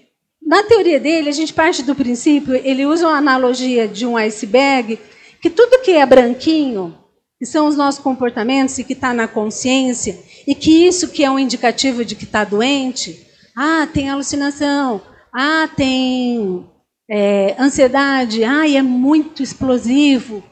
na 0.46 0.62
teoria 0.64 1.00
dele, 1.00 1.30
a 1.30 1.32
gente 1.32 1.54
parte 1.54 1.84
do 1.84 1.96
princípio, 1.96 2.54
ele 2.54 2.86
usa 2.86 3.08
uma 3.08 3.18
analogia 3.18 3.88
de 3.88 4.06
um 4.06 4.18
iceberg, 4.18 5.00
que 5.42 5.50
tudo 5.50 5.82
que 5.82 5.92
é 5.92 6.06
branquinho, 6.06 6.98
que 7.40 7.46
são 7.46 7.66
os 7.66 7.78
nossos 7.78 8.02
comportamentos 8.02 8.78
e 8.78 8.84
que 8.84 8.94
está 8.94 9.14
na 9.14 9.28
consciência, 9.28 10.20
e 10.46 10.54
que 10.54 10.86
isso 10.86 11.08
que 11.08 11.24
é 11.24 11.32
um 11.32 11.40
indicativo 11.40 12.04
de 12.04 12.16
que 12.16 12.26
está 12.26 12.44
doente, 12.44 13.26
ah, 13.56 13.88
tem 13.94 14.10
alucinação, 14.10 15.02
ah, 15.34 15.70
tem 15.78 16.70
é, 17.10 17.56
ansiedade, 17.60 18.44
ai, 18.44 18.78
é 18.78 18.82
muito 18.82 19.44
explosivo. 19.44 20.44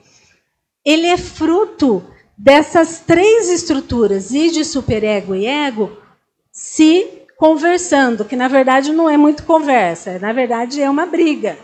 Ele 0.86 1.08
é 1.08 1.18
fruto 1.18 2.04
dessas 2.38 3.00
três 3.00 3.50
estruturas, 3.50 4.32
id, 4.32 4.64
superego 4.64 5.36
e 5.36 5.46
ego, 5.46 5.98
se 6.52 7.08
conversando, 7.38 8.26
que 8.26 8.36
na 8.36 8.48
verdade 8.48 8.92
não 8.92 9.10
é 9.10 9.18
muito 9.18 9.44
conversa, 9.44 10.20
na 10.20 10.34
verdade 10.34 10.82
é 10.82 10.90
uma 10.90 11.06
briga. 11.06 11.58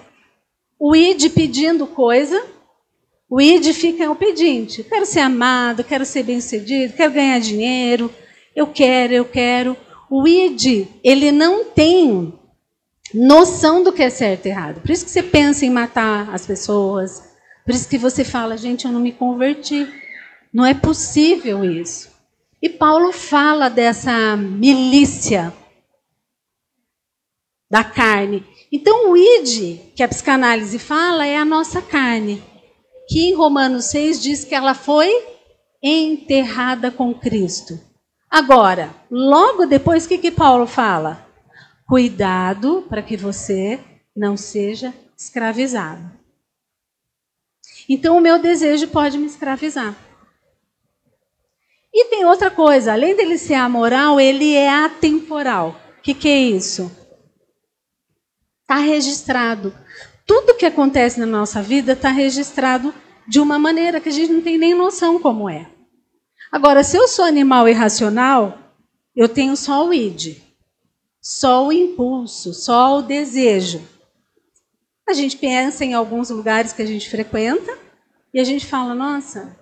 O 0.80 0.96
id 0.96 1.30
pedindo 1.30 1.86
coisa, 1.86 2.42
o 3.30 3.40
id 3.40 3.74
fica 3.74 4.10
o 4.10 4.16
pedinte. 4.16 4.84
Quero 4.84 5.06
ser 5.06 5.20
amado, 5.20 5.84
quero 5.84 6.06
ser 6.06 6.24
bem-sucedido, 6.24 6.94
quero 6.94 7.14
ganhar 7.14 7.40
dinheiro, 7.40 8.10
eu 8.56 8.68
quero, 8.68 9.14
eu 9.14 9.26
quero. 9.26 9.78
O 10.10 10.28
id, 10.28 10.88
ele 11.04 11.32
não 11.32 11.66
tem 11.66 12.34
noção 13.14 13.84
do 13.84 13.92
que 13.92 14.04
é 14.04 14.10
certo 14.10 14.46
e 14.46 14.50
errado. 14.50 14.82
Por 14.82 14.92
isso 14.92 15.06
que 15.06 15.12
você 15.12 15.24
pensa 15.24 15.66
em 15.66 15.70
matar 15.70 16.34
as 16.34 16.46
pessoas. 16.46 17.24
Por 17.66 17.74
isso 17.74 17.90
que 17.90 17.98
você 17.98 18.24
fala, 18.24 18.58
gente, 18.58 18.86
eu 18.86 18.92
não 18.92 19.00
me 19.00 19.12
converti. 19.12 19.88
Não 20.54 20.66
é 20.66 20.74
possível 20.74 21.64
isso. 21.64 22.10
E 22.62 22.68
Paulo 22.68 23.12
fala 23.12 23.70
dessa 23.70 24.36
milícia 24.36 25.54
da 27.70 27.84
carne. 27.84 28.46
Então, 28.72 29.12
o 29.12 29.18
id, 29.18 29.80
que 29.96 30.04
a 30.04 30.08
psicanálise 30.08 30.78
fala, 30.78 31.26
é 31.26 31.38
a 31.38 31.46
nossa 31.46 31.82
carne, 31.82 32.44
que 33.08 33.30
em 33.30 33.34
Romanos 33.34 33.86
6 33.86 34.22
diz 34.22 34.44
que 34.44 34.54
ela 34.54 34.74
foi 34.74 35.10
enterrada 35.82 36.92
com 36.92 37.14
Cristo. 37.14 37.80
Agora, 38.30 38.94
logo 39.10 39.66
depois, 39.66 40.06
o 40.06 40.10
que, 40.10 40.18
que 40.18 40.32
Paulo 40.32 40.68
fala? 40.68 41.29
Cuidado 41.90 42.86
para 42.88 43.02
que 43.02 43.18
você 43.18 43.80
não 44.16 44.38
seja 44.38 44.94
escravizado. 45.18 46.08
Então, 47.90 48.16
o 48.16 48.22
meu 48.22 48.38
desejo 48.38 48.88
pode 48.90 49.18
me 49.18 49.26
escravizar. 49.26 49.98
E 51.92 52.06
tem 52.06 52.26
outra 52.26 52.52
coisa, 52.52 52.94
além 52.94 53.16
dele 53.16 53.40
ser 53.40 53.56
amoral, 53.56 54.22
ele 54.22 54.54
é 54.54 54.70
atemporal. 54.70 55.82
O 55.98 56.02
que, 56.04 56.14
que 56.14 56.30
é 56.30 56.38
isso? 56.38 56.92
Está 58.62 58.76
registrado. 58.76 59.74
Tudo 60.28 60.54
que 60.54 60.68
acontece 60.68 61.20
na 61.20 61.26
nossa 61.26 61.60
vida 61.60 61.94
está 61.94 62.12
registrado 62.12 62.94
de 63.28 63.40
uma 63.40 63.58
maneira 63.58 64.00
que 64.00 64.10
a 64.10 64.12
gente 64.12 64.32
não 64.32 64.42
tem 64.42 64.60
nem 64.60 64.76
noção 64.76 65.20
como 65.20 65.50
é. 65.50 65.68
Agora, 66.52 66.84
se 66.84 66.96
eu 66.96 67.08
sou 67.08 67.26
animal 67.26 67.68
irracional, 67.68 68.60
eu 69.16 69.28
tenho 69.28 69.58
só 69.58 69.88
o 69.88 69.92
id 69.92 70.49
só 71.22 71.68
o 71.68 71.72
impulso, 71.72 72.54
só 72.54 72.98
o 72.98 73.02
desejo. 73.02 73.82
A 75.08 75.14
gente 75.14 75.38
pensa 75.38 75.84
em 75.84 75.94
alguns 75.94 76.30
lugares 76.30 76.72
que 76.72 76.82
a 76.82 76.86
gente 76.86 77.10
frequenta 77.10 77.78
e 78.34 78.40
a 78.40 78.44
gente 78.44 78.66
fala, 78.66 78.94
nossa, 78.94 79.58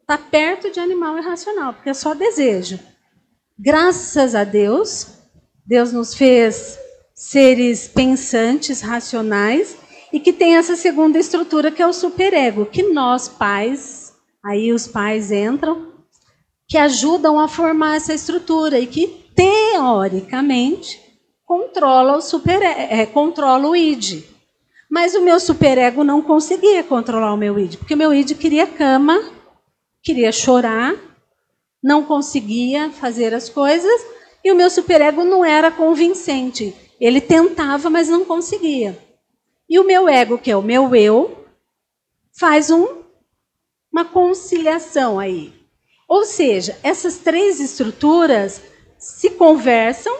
está 0.00 0.18
perto 0.18 0.70
de 0.70 0.78
animal 0.78 1.18
irracional, 1.18 1.74
porque 1.74 1.90
é 1.90 1.94
só 1.94 2.14
desejo. 2.14 2.78
Graças 3.58 4.34
a 4.34 4.44
Deus, 4.44 5.08
Deus 5.64 5.92
nos 5.92 6.14
fez 6.14 6.78
seres 7.14 7.88
pensantes, 7.88 8.82
racionais, 8.82 9.76
e 10.12 10.20
que 10.20 10.32
tem 10.32 10.56
essa 10.56 10.76
segunda 10.76 11.18
estrutura 11.18 11.70
que 11.70 11.82
é 11.82 11.86
o 11.86 11.92
superego, 11.92 12.66
que 12.66 12.82
nós 12.82 13.28
pais, 13.28 14.14
aí 14.44 14.72
os 14.72 14.86
pais 14.86 15.32
entram, 15.32 15.92
que 16.68 16.76
ajudam 16.76 17.40
a 17.40 17.48
formar 17.48 17.96
essa 17.96 18.14
estrutura 18.14 18.78
e 18.78 18.86
que 18.86 19.25
teoricamente, 19.36 21.00
controla 21.44 22.16
o, 22.16 22.20
super, 22.22 22.62
é, 22.62 23.04
controla 23.06 23.68
o 23.68 23.76
id. 23.76 24.24
Mas 24.90 25.14
o 25.14 25.20
meu 25.20 25.38
superego 25.38 26.02
não 26.02 26.22
conseguia 26.22 26.82
controlar 26.82 27.34
o 27.34 27.36
meu 27.36 27.58
id, 27.58 27.76
porque 27.76 27.94
o 27.94 27.96
meu 27.96 28.14
id 28.14 28.32
queria 28.32 28.66
cama, 28.66 29.30
queria 30.02 30.32
chorar, 30.32 30.94
não 31.82 32.04
conseguia 32.04 32.90
fazer 32.90 33.34
as 33.34 33.48
coisas, 33.48 34.06
e 34.42 34.50
o 34.50 34.56
meu 34.56 34.70
superego 34.70 35.22
não 35.22 35.44
era 35.44 35.70
convincente. 35.70 36.74
Ele 37.00 37.20
tentava, 37.20 37.90
mas 37.90 38.08
não 38.08 38.24
conseguia. 38.24 38.98
E 39.68 39.78
o 39.78 39.84
meu 39.84 40.08
ego, 40.08 40.38
que 40.38 40.50
é 40.50 40.56
o 40.56 40.62
meu 40.62 40.94
eu, 40.94 41.44
faz 42.38 42.70
um, 42.70 43.02
uma 43.92 44.04
conciliação 44.04 45.18
aí. 45.18 45.52
Ou 46.08 46.24
seja, 46.24 46.78
essas 46.82 47.18
três 47.18 47.58
estruturas 47.58 48.62
se 48.98 49.30
conversam, 49.30 50.16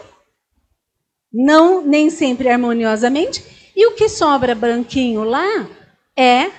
não 1.31 1.81
nem 1.83 2.09
sempre 2.09 2.49
harmoniosamente, 2.49 3.71
e 3.75 3.85
o 3.87 3.93
que 3.93 4.09
sobra 4.09 4.55
branquinho 4.55 5.23
lá 5.23 5.69
é 6.15 6.51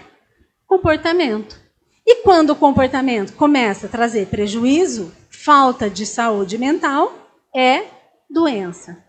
comportamento. 0.66 1.60
E 2.06 2.22
quando 2.22 2.50
o 2.50 2.56
comportamento 2.56 3.34
começa 3.34 3.86
a 3.86 3.90
trazer 3.90 4.28
prejuízo, 4.28 5.12
falta 5.30 5.90
de 5.90 6.06
saúde 6.06 6.56
mental, 6.56 7.12
é 7.54 7.84
doença. 8.30 9.04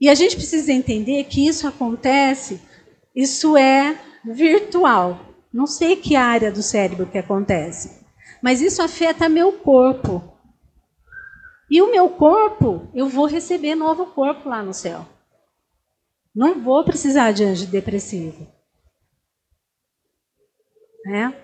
E 0.00 0.08
a 0.08 0.14
gente 0.14 0.34
precisa 0.34 0.72
entender 0.72 1.24
que 1.24 1.46
isso 1.46 1.68
acontece, 1.68 2.60
isso 3.14 3.56
é 3.56 3.98
virtual. 4.24 5.20
Não 5.52 5.66
sei 5.66 5.96
que 5.96 6.16
área 6.16 6.50
do 6.50 6.62
cérebro 6.62 7.06
que 7.06 7.18
acontece, 7.18 8.00
mas 8.42 8.62
isso 8.62 8.80
afeta 8.80 9.28
meu 9.28 9.52
corpo. 9.52 10.29
E 11.70 11.80
o 11.80 11.90
meu 11.90 12.08
corpo, 12.08 12.88
eu 12.92 13.08
vou 13.08 13.26
receber 13.26 13.76
novo 13.76 14.06
corpo 14.06 14.48
lá 14.48 14.62
no 14.62 14.74
céu. 14.74 15.06
Não 16.34 16.60
vou 16.60 16.84
precisar 16.84 17.30
de 17.32 17.44
anjo 17.44 17.66
depressivo. 17.66 18.46
Né? 21.04 21.34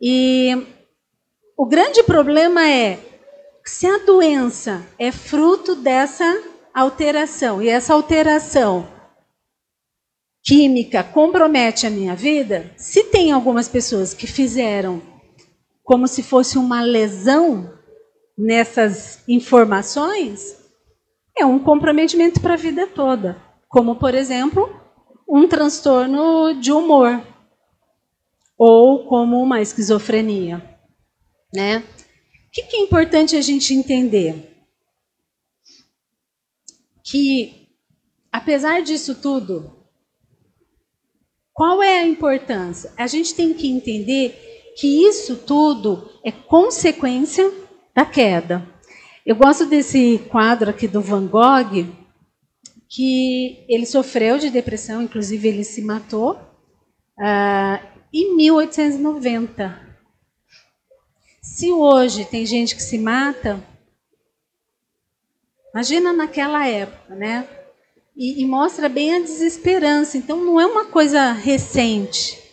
E 0.00 0.66
o 1.56 1.66
grande 1.66 2.02
problema 2.02 2.66
é 2.68 2.98
se 3.64 3.86
a 3.86 3.98
doença 3.98 4.86
é 4.98 5.12
fruto 5.12 5.74
dessa 5.74 6.24
alteração 6.72 7.60
e 7.62 7.68
essa 7.68 7.92
alteração 7.92 8.88
química 10.42 11.02
compromete 11.02 11.86
a 11.86 11.90
minha 11.90 12.14
vida, 12.14 12.72
se 12.76 13.04
tem 13.04 13.32
algumas 13.32 13.68
pessoas 13.68 14.14
que 14.14 14.26
fizeram 14.26 15.02
como 15.82 16.06
se 16.06 16.22
fosse 16.22 16.56
uma 16.56 16.82
lesão 16.82 17.76
nessas 18.36 19.22
informações 19.26 20.58
é 21.36 21.44
um 21.44 21.58
comprometimento 21.58 22.40
para 22.40 22.54
a 22.54 22.58
vida 22.58 22.86
toda, 22.86 23.40
como 23.68 23.96
por 23.96 24.14
exemplo 24.14 24.68
um 25.28 25.48
transtorno 25.48 26.54
de 26.60 26.70
humor 26.70 27.26
ou 28.56 29.06
como 29.06 29.40
uma 29.42 29.60
esquizofrenia, 29.60 30.62
né? 31.52 31.78
O 31.78 32.50
que 32.50 32.76
é 32.76 32.80
importante 32.80 33.36
a 33.36 33.40
gente 33.40 33.74
entender? 33.74 34.56
Que 37.02 37.68
apesar 38.32 38.82
disso 38.82 39.14
tudo, 39.14 39.76
qual 41.52 41.82
é 41.82 42.00
a 42.00 42.06
importância? 42.06 42.92
A 42.96 43.06
gente 43.06 43.34
tem 43.34 43.52
que 43.52 43.68
entender 43.70 44.74
que 44.76 45.06
isso 45.06 45.36
tudo 45.36 46.10
é 46.24 46.30
consequência 46.30 47.50
da 47.96 48.04
queda. 48.04 48.62
Eu 49.24 49.34
gosto 49.34 49.64
desse 49.64 50.18
quadro 50.28 50.68
aqui 50.68 50.86
do 50.86 51.00
Van 51.00 51.26
Gogh, 51.26 51.86
que 52.86 53.64
ele 53.66 53.86
sofreu 53.86 54.36
de 54.36 54.50
depressão, 54.50 55.00
inclusive 55.00 55.48
ele 55.48 55.64
se 55.64 55.80
matou 55.80 56.34
uh, 57.18 57.86
em 58.12 58.36
1890. 58.36 59.80
Se 61.40 61.72
hoje 61.72 62.26
tem 62.26 62.44
gente 62.44 62.76
que 62.76 62.82
se 62.82 62.98
mata, 62.98 63.64
imagina 65.72 66.12
naquela 66.12 66.68
época, 66.68 67.14
né? 67.14 67.48
E, 68.14 68.42
e 68.42 68.46
mostra 68.46 68.90
bem 68.90 69.14
a 69.14 69.20
desesperança. 69.20 70.18
Então 70.18 70.44
não 70.44 70.60
é 70.60 70.66
uma 70.66 70.84
coisa 70.84 71.32
recente. 71.32 72.45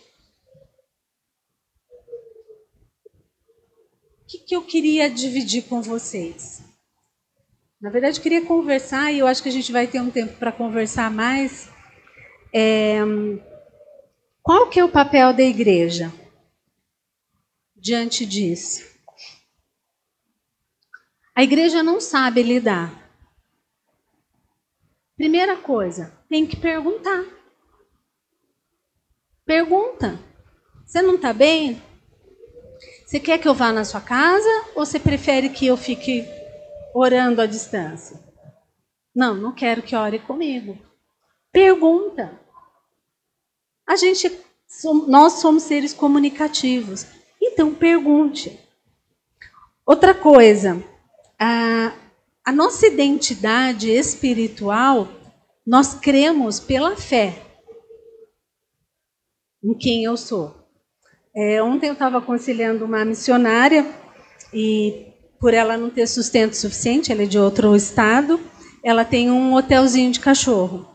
Que, 4.34 4.38
que 4.38 4.56
eu 4.56 4.62
queria 4.62 5.08
dividir 5.08 5.62
com 5.62 5.80
vocês? 5.80 6.62
Na 7.80 7.90
verdade, 7.90 8.18
eu 8.18 8.22
queria 8.22 8.44
conversar, 8.44 9.12
e 9.12 9.18
eu 9.18 9.26
acho 9.26 9.42
que 9.42 9.48
a 9.48 9.52
gente 9.52 9.70
vai 9.70 9.86
ter 9.86 10.00
um 10.00 10.10
tempo 10.10 10.36
para 10.38 10.50
conversar 10.50 11.10
mais. 11.10 11.68
É, 12.52 12.98
qual 14.42 14.68
que 14.68 14.80
é 14.80 14.84
o 14.84 14.90
papel 14.90 15.32
da 15.32 15.42
igreja 15.42 16.12
diante 17.76 18.24
disso? 18.24 18.84
A 21.34 21.42
igreja 21.42 21.82
não 21.82 22.00
sabe 22.00 22.42
lidar. 22.42 23.02
Primeira 25.16 25.56
coisa, 25.56 26.12
tem 26.28 26.46
que 26.46 26.56
perguntar. 26.56 27.24
Pergunta. 29.44 30.18
Você 30.86 31.02
não 31.02 31.16
está 31.16 31.32
bem? 31.32 31.82
Você 33.14 33.20
quer 33.20 33.38
que 33.38 33.46
eu 33.46 33.54
vá 33.54 33.72
na 33.72 33.84
sua 33.84 34.00
casa 34.00 34.48
ou 34.74 34.84
você 34.84 34.98
prefere 34.98 35.48
que 35.48 35.64
eu 35.64 35.76
fique 35.76 36.26
orando 36.92 37.40
à 37.40 37.46
distância? 37.46 38.20
Não, 39.14 39.36
não 39.36 39.54
quero 39.54 39.82
que 39.82 39.94
ore 39.94 40.18
comigo. 40.18 40.76
Pergunta. 41.52 42.36
A 43.86 43.94
gente, 43.94 44.36
nós 45.06 45.34
somos 45.34 45.62
seres 45.62 45.94
comunicativos. 45.94 47.06
Então 47.40 47.72
pergunte. 47.72 48.58
Outra 49.86 50.12
coisa, 50.12 50.82
a, 51.38 51.92
a 52.44 52.50
nossa 52.50 52.84
identidade 52.84 53.92
espiritual, 53.92 55.06
nós 55.64 55.94
cremos 55.94 56.58
pela 56.58 56.96
fé 56.96 57.40
em 59.62 59.72
quem 59.72 60.02
eu 60.02 60.16
sou. 60.16 60.63
É, 61.36 61.62
ontem 61.62 61.88
eu 61.88 61.94
estava 61.94 62.18
aconselhando 62.18 62.84
uma 62.84 63.04
missionária 63.04 63.86
e 64.52 65.06
por 65.40 65.52
ela 65.52 65.76
não 65.76 65.90
ter 65.90 66.06
sustento 66.06 66.54
suficiente, 66.54 67.10
ela 67.10 67.22
é 67.22 67.26
de 67.26 67.38
outro 67.38 67.74
estado, 67.74 68.40
ela 68.82 69.04
tem 69.04 69.30
um 69.30 69.54
hotelzinho 69.54 70.12
de 70.12 70.20
cachorro. 70.20 70.88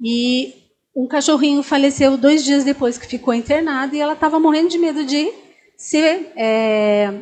E 0.00 0.54
um 0.94 1.06
cachorrinho 1.06 1.62
faleceu 1.62 2.16
dois 2.16 2.44
dias 2.44 2.64
depois 2.64 2.98
que 2.98 3.06
ficou 3.06 3.32
internado 3.32 3.94
e 3.94 4.00
ela 4.00 4.12
estava 4.12 4.38
morrendo 4.38 4.68
de 4.68 4.78
medo 4.78 5.04
de 5.04 5.32
ser, 5.76 6.32
é, 6.36 7.12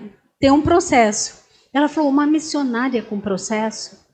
ter 0.40 0.50
um 0.50 0.60
processo. 0.60 1.44
Ela 1.72 1.88
falou, 1.88 2.10
uma 2.10 2.26
missionária 2.26 3.02
com 3.02 3.20
processo? 3.20 4.04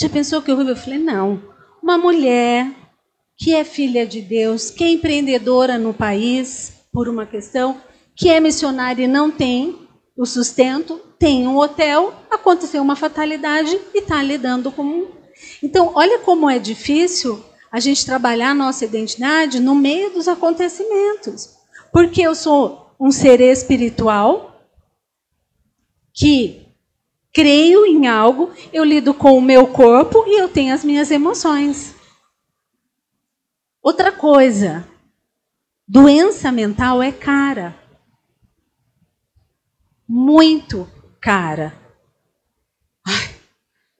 Já 0.00 0.08
pensou 0.08 0.40
que? 0.40 0.50
Eu 0.50 0.76
falei, 0.76 0.98
não. 0.98 1.42
Uma 1.82 1.98
mulher 1.98 2.70
que 3.36 3.54
é 3.54 3.64
filha 3.64 4.06
de 4.06 4.20
Deus, 4.20 4.70
que 4.70 4.84
é 4.84 4.90
empreendedora 4.90 5.76
no 5.76 5.92
país, 5.92 6.77
por 6.98 7.08
uma 7.08 7.24
questão, 7.24 7.80
que 8.16 8.28
é 8.28 8.40
missionária 8.40 9.04
e 9.04 9.06
não 9.06 9.30
tem 9.30 9.86
o 10.16 10.26
sustento, 10.26 11.00
tem 11.16 11.46
um 11.46 11.56
hotel, 11.56 12.12
aconteceu 12.28 12.82
uma 12.82 12.96
fatalidade 12.96 13.70
e 13.94 13.98
está 13.98 14.20
lidando 14.20 14.72
com. 14.72 15.06
Então, 15.62 15.92
olha 15.94 16.18
como 16.18 16.50
é 16.50 16.58
difícil 16.58 17.40
a 17.70 17.78
gente 17.78 18.04
trabalhar 18.04 18.50
a 18.50 18.54
nossa 18.54 18.84
identidade 18.84 19.60
no 19.60 19.76
meio 19.76 20.10
dos 20.10 20.26
acontecimentos. 20.26 21.50
Porque 21.92 22.20
eu 22.20 22.34
sou 22.34 22.90
um 22.98 23.12
ser 23.12 23.40
espiritual 23.40 24.60
que 26.12 26.66
creio 27.32 27.86
em 27.86 28.08
algo, 28.08 28.50
eu 28.72 28.82
lido 28.82 29.14
com 29.14 29.38
o 29.38 29.40
meu 29.40 29.68
corpo 29.68 30.24
e 30.26 30.40
eu 30.40 30.48
tenho 30.48 30.74
as 30.74 30.82
minhas 30.82 31.12
emoções. 31.12 31.94
Outra 33.80 34.10
coisa, 34.10 34.84
doença 35.88 36.52
mental 36.52 37.02
é 37.02 37.10
cara. 37.10 37.74
Muito 40.06 40.88
cara. 41.20 41.74
Ai, 43.06 43.34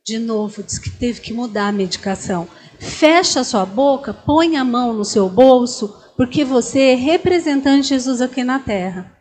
de 0.04 0.18
novo, 0.18 0.62
diz 0.62 0.78
que 0.78 0.90
teve 0.90 1.20
que 1.20 1.32
mudar 1.32 1.68
a 1.68 1.72
medicação. 1.72 2.46
Fecha 2.78 3.40
a 3.40 3.44
sua 3.44 3.64
boca, 3.64 4.12
põe 4.12 4.56
a 4.56 4.64
mão 4.64 4.92
no 4.92 5.04
seu 5.04 5.28
bolso, 5.28 6.12
porque 6.16 6.44
você 6.44 6.92
é 6.92 6.94
representante 6.94 7.82
de 7.82 7.88
Jesus 7.88 8.20
aqui 8.20 8.44
na 8.44 8.58
terra. 8.58 9.16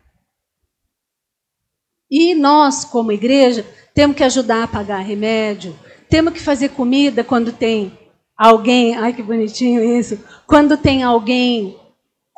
E 2.10 2.34
nós, 2.34 2.84
como 2.84 3.12
igreja, 3.12 3.66
temos 3.94 4.16
que 4.16 4.24
ajudar 4.24 4.62
a 4.62 4.68
pagar 4.68 4.98
remédio, 4.98 5.78
temos 6.08 6.32
que 6.32 6.40
fazer 6.40 6.70
comida 6.70 7.22
quando 7.22 7.52
tem 7.52 7.98
alguém, 8.36 8.96
ai 8.96 9.12
que 9.12 9.22
bonitinho 9.22 9.82
isso, 9.84 10.18
quando 10.46 10.76
tem 10.76 11.02
alguém 11.02 11.76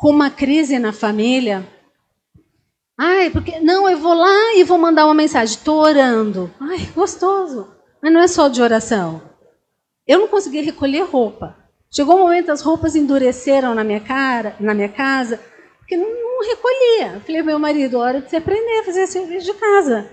com 0.01 0.09
uma 0.09 0.31
crise 0.31 0.79
na 0.79 0.95
família. 0.95 1.69
Ai, 2.99 3.29
porque 3.29 3.61
não, 3.61 3.89
eu 3.89 3.99
vou 3.99 4.15
lá 4.15 4.55
e 4.57 4.65
vou 4.65 4.79
mandar 4.79 5.05
uma 5.05 5.15
mensagem, 5.15 5.55
estou 5.55 5.79
orando. 5.79 6.53
Ai, 6.59 6.91
gostoso. 6.95 7.69
Mas 8.03 8.11
não 8.11 8.21
é 8.21 8.27
só 8.27 8.49
de 8.49 8.63
oração. 8.63 9.21
Eu 10.07 10.19
não 10.21 10.29
consegui 10.29 10.63
recolher 10.63 11.03
roupa. 11.03 11.55
Chegou 11.95 12.17
um 12.17 12.21
momento 12.21 12.51
as 12.51 12.63
roupas 12.63 12.97
endureceram 12.97 13.75
na 13.75 13.85
minha 13.85 14.01
cara, 14.01 14.57
na 14.59 14.73
minha 14.73 14.89
casa, 14.89 15.39
porque 15.79 15.99
não, 15.99 16.09
não 16.09 16.49
recolhia. 16.49 17.21
Falei, 17.27 17.43
meu 17.43 17.59
marido, 17.59 17.99
hora 17.99 18.23
de 18.23 18.31
você 18.31 18.37
aprender 18.37 18.81
a 18.81 18.85
fazer 18.85 19.07
serviço 19.07 19.53
de 19.53 19.55
casa. 19.55 20.11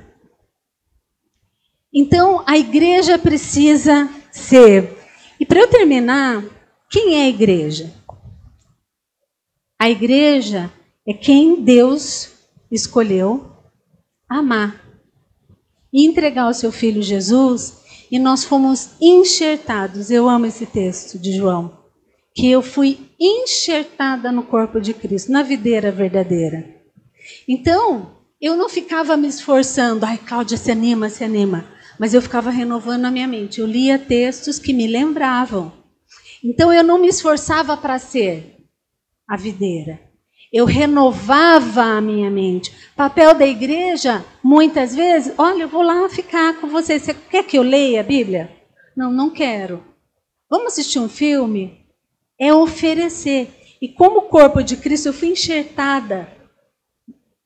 Então, 1.93 2.43
a 2.45 2.57
igreja 2.57 3.17
precisa 3.17 4.09
ser. 4.31 4.97
E 5.39 5.45
para 5.45 5.61
eu 5.61 5.67
terminar, 5.69 6.43
quem 6.89 7.21
é 7.21 7.23
a 7.23 7.29
igreja? 7.29 7.96
A 9.79 9.89
igreja 9.89 10.71
é 11.07 11.13
quem 11.13 11.63
Deus 11.63 12.29
escolheu 12.71 13.51
amar 14.29 14.83
e 15.93 16.05
entregar 16.05 16.49
o 16.49 16.53
seu 16.53 16.71
filho 16.71 17.01
Jesus, 17.01 17.77
e 18.11 18.19
nós 18.19 18.43
fomos 18.43 18.91
enxertados. 18.99 20.11
Eu 20.11 20.27
amo 20.27 20.45
esse 20.45 20.65
texto 20.65 21.17
de 21.17 21.31
João, 21.31 21.77
que 22.35 22.49
eu 22.49 22.61
fui 22.61 22.99
enxertada 23.19 24.31
no 24.31 24.43
corpo 24.43 24.81
de 24.81 24.93
Cristo, 24.93 25.31
na 25.31 25.43
videira 25.43 25.91
verdadeira. 25.91 26.75
Então, 27.47 28.17
eu 28.41 28.55
não 28.55 28.69
ficava 28.69 29.15
me 29.15 29.27
esforçando, 29.27 30.05
ai, 30.05 30.17
Cláudia, 30.17 30.57
se 30.57 30.71
anima, 30.71 31.09
se 31.09 31.23
anima 31.23 31.77
mas 31.99 32.13
eu 32.13 32.21
ficava 32.21 32.49
renovando 32.49 33.01
na 33.01 33.11
minha 33.11 33.27
mente. 33.27 33.59
Eu 33.59 33.67
lia 33.67 33.97
textos 33.97 34.59
que 34.59 34.73
me 34.73 34.87
lembravam. 34.87 35.73
Então 36.43 36.71
eu 36.71 36.83
não 36.83 36.99
me 36.99 37.07
esforçava 37.07 37.75
para 37.75 37.97
ser 37.97 38.56
a 39.27 39.35
videira. 39.35 39.99
Eu 40.51 40.65
renovava 40.65 41.83
a 41.83 42.01
minha 42.01 42.29
mente. 42.29 42.73
Papel 42.95 43.33
da 43.33 43.45
igreja, 43.45 44.23
muitas 44.41 44.95
vezes, 44.95 45.33
olha, 45.37 45.63
eu 45.63 45.67
vou 45.67 45.81
lá 45.81 46.07
ficar 46.09 46.59
com 46.59 46.67
você. 46.67 46.99
Você 46.99 47.13
quer 47.13 47.43
que 47.43 47.57
eu 47.57 47.63
leia 47.63 47.99
a 47.99 48.03
Bíblia? 48.03 48.49
Não, 48.95 49.11
não 49.11 49.29
quero. 49.29 49.83
Vamos 50.49 50.73
assistir 50.73 50.99
um 50.99 51.09
filme? 51.09 51.85
É 52.39 52.53
oferecer. 52.53 53.49
E 53.81 53.89
como 53.89 54.23
corpo 54.23 54.63
de 54.63 54.77
Cristo, 54.77 55.07
eu 55.07 55.13
fui 55.13 55.29
enxertada 55.29 56.31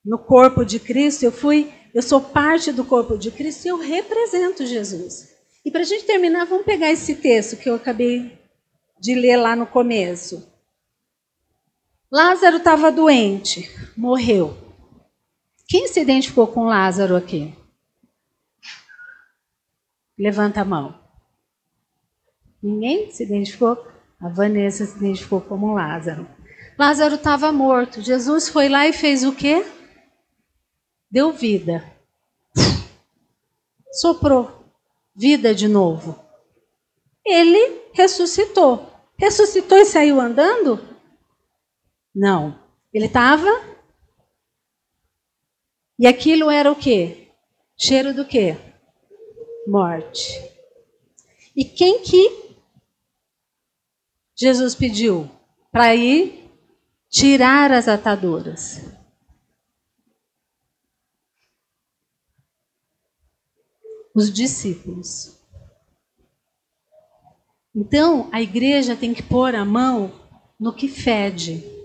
no 0.05 0.19
corpo 0.19 0.63
de 0.63 0.79
Cristo, 0.79 1.23
eu 1.23 1.31
fui 1.31 1.71
eu 1.93 2.01
sou 2.01 2.21
parte 2.21 2.71
do 2.71 2.85
corpo 2.85 3.17
de 3.17 3.29
Cristo 3.31 3.65
e 3.65 3.67
eu 3.67 3.77
represento 3.77 4.65
Jesus. 4.65 5.29
E 5.63 5.69
para 5.69 5.81
a 5.81 5.85
gente 5.85 6.05
terminar, 6.05 6.45
vamos 6.45 6.65
pegar 6.65 6.89
esse 6.89 7.15
texto 7.15 7.57
que 7.57 7.69
eu 7.69 7.75
acabei 7.75 8.39
de 8.99 9.13
ler 9.13 9.35
lá 9.35 9.55
no 9.55 9.67
começo. 9.67 10.50
Lázaro 12.11 12.57
estava 12.57 12.91
doente, 12.91 13.69
morreu. 13.95 14.57
Quem 15.67 15.87
se 15.87 16.01
identificou 16.01 16.47
com 16.47 16.65
Lázaro 16.65 17.15
aqui? 17.15 17.55
Levanta 20.19 20.61
a 20.61 20.65
mão. 20.65 20.99
Ninguém 22.61 23.09
se 23.11 23.23
identificou? 23.23 23.87
A 24.19 24.29
Vanessa 24.29 24.85
se 24.85 24.97
identificou 24.97 25.41
como 25.41 25.73
Lázaro. 25.73 26.27
Lázaro 26.77 27.15
estava 27.15 27.51
morto. 27.51 28.01
Jesus 28.01 28.49
foi 28.49 28.67
lá 28.67 28.87
e 28.87 28.93
fez 28.93 29.23
o 29.23 29.33
quê? 29.33 29.65
deu 31.11 31.33
vida. 31.33 31.83
Soprou 33.91 34.63
vida 35.13 35.53
de 35.53 35.67
novo. 35.67 36.17
Ele 37.25 37.81
ressuscitou. 37.93 38.89
Ressuscitou 39.17 39.77
e 39.77 39.85
saiu 39.85 40.21
andando? 40.21 40.90
Não. 42.13 42.59
Ele 42.93 43.05
estava. 43.05 43.49
E 45.97 46.07
aquilo 46.07 46.49
era 46.49 46.71
o 46.71 46.75
quê? 46.75 47.29
Cheiro 47.77 48.13
do 48.13 48.25
quê? 48.25 48.57
Morte. 49.67 50.51
E 51.55 51.63
quem 51.63 52.01
que 52.03 52.55
Jesus 54.35 54.75
pediu 54.75 55.29
para 55.71 55.95
ir 55.95 56.49
tirar 57.09 57.71
as 57.71 57.87
ataduras? 57.87 58.81
Os 64.13 64.31
discípulos. 64.31 65.39
Então, 67.73 68.29
a 68.33 68.41
igreja 68.41 68.95
tem 68.97 69.13
que 69.13 69.23
pôr 69.23 69.55
a 69.55 69.63
mão 69.63 70.11
no 70.59 70.73
que 70.73 70.87
fede. 70.89 71.80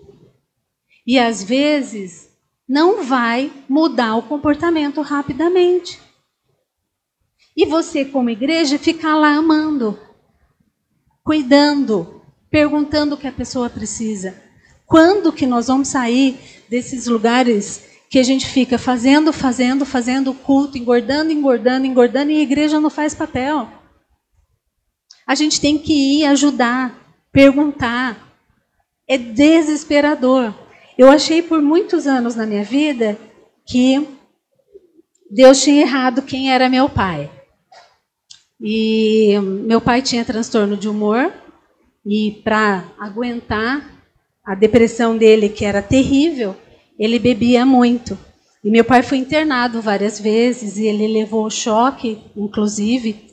E 1.07 1.19
às 1.19 1.43
vezes 1.43 2.29
não 2.69 3.05
vai 3.05 3.53
mudar 3.69 4.17
o 4.17 4.23
comportamento 4.23 5.01
rapidamente. 5.01 6.01
E 7.57 7.65
você, 7.65 8.05
como 8.05 8.29
igreja, 8.29 8.79
ficar 8.79 9.17
lá 9.17 9.35
amando, 9.35 9.99
cuidando, 11.23 12.21
perguntando 12.51 13.15
o 13.15 13.19
que 13.19 13.27
a 13.27 13.33
pessoa 13.33 13.71
precisa. 13.71 14.43
Quando 14.85 15.33
que 15.33 15.47
nós 15.47 15.69
vamos 15.69 15.89
sair 15.89 16.39
desses 16.69 17.07
lugares 17.07 17.85
que 18.11 18.19
a 18.19 18.23
gente 18.23 18.47
fica 18.47 18.79
fazendo, 18.79 19.33
fazendo, 19.33 19.87
fazendo 19.87 20.35
culto, 20.35 20.77
engordando, 20.77 21.33
engordando, 21.33 21.87
engordando 21.87 22.31
e 22.31 22.39
a 22.39 22.43
igreja 22.43 22.81
não 22.81 22.91
faz 22.91 23.15
papel? 23.15 23.69
A 25.27 25.35
gente 25.35 25.61
tem 25.61 25.79
que 25.79 26.21
ir 26.21 26.27
ajudar, 26.27 26.97
perguntar. 27.33 28.25
É 29.09 29.17
desesperador. 29.17 30.66
Eu 30.99 31.11
achei 31.11 31.43
por 31.43 31.61
muitos 31.61 32.07
anos 32.07 32.35
na 32.35 32.47
minha 32.47 32.65
vida 32.65 33.19
que 33.67 34.09
Deus 35.31 35.63
tinha 35.63 35.83
errado 35.83 36.23
quem 36.23 36.53
era 36.53 36.69
meu 36.69 36.89
pai. 36.89 37.31
E 38.61 39.39
meu 39.41 39.81
pai 39.81 40.01
tinha 40.01 40.25
transtorno 40.25 40.77
de 40.77 40.89
humor 40.89 41.33
e 42.05 42.41
para 42.43 42.85
aguentar 42.99 43.91
a 44.45 44.55
depressão 44.55 45.19
dele, 45.19 45.49
que 45.49 45.65
era 45.65 45.83
terrível, 45.83 46.57
ele 46.99 47.19
bebia 47.19 47.67
muito. 47.67 48.17
E 48.65 48.71
meu 48.71 48.85
pai 48.85 49.03
foi 49.03 49.19
internado 49.19 49.83
várias 49.83 50.19
vezes 50.19 50.79
e 50.79 50.87
ele 50.87 51.07
levou 51.07 51.51
choque, 51.51 52.23
inclusive, 52.35 53.27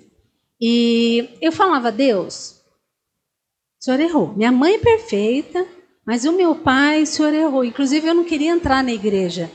e 0.59 1.29
eu 1.41 1.51
falava, 1.51 1.91
Deus, 1.91 2.61
o 3.79 3.83
senhor 3.83 3.99
errou. 3.99 4.33
Minha 4.33 4.51
mãe 4.51 4.75
é 4.75 4.79
perfeita, 4.79 5.67
mas 6.05 6.25
o 6.25 6.33
meu 6.33 6.55
pai, 6.55 7.03
o 7.03 7.07
senhor 7.07 7.33
errou. 7.33 7.63
Inclusive, 7.63 8.07
eu 8.07 8.13
não 8.13 8.23
queria 8.23 8.51
entrar 8.51 8.83
na 8.83 8.91
igreja 8.91 9.49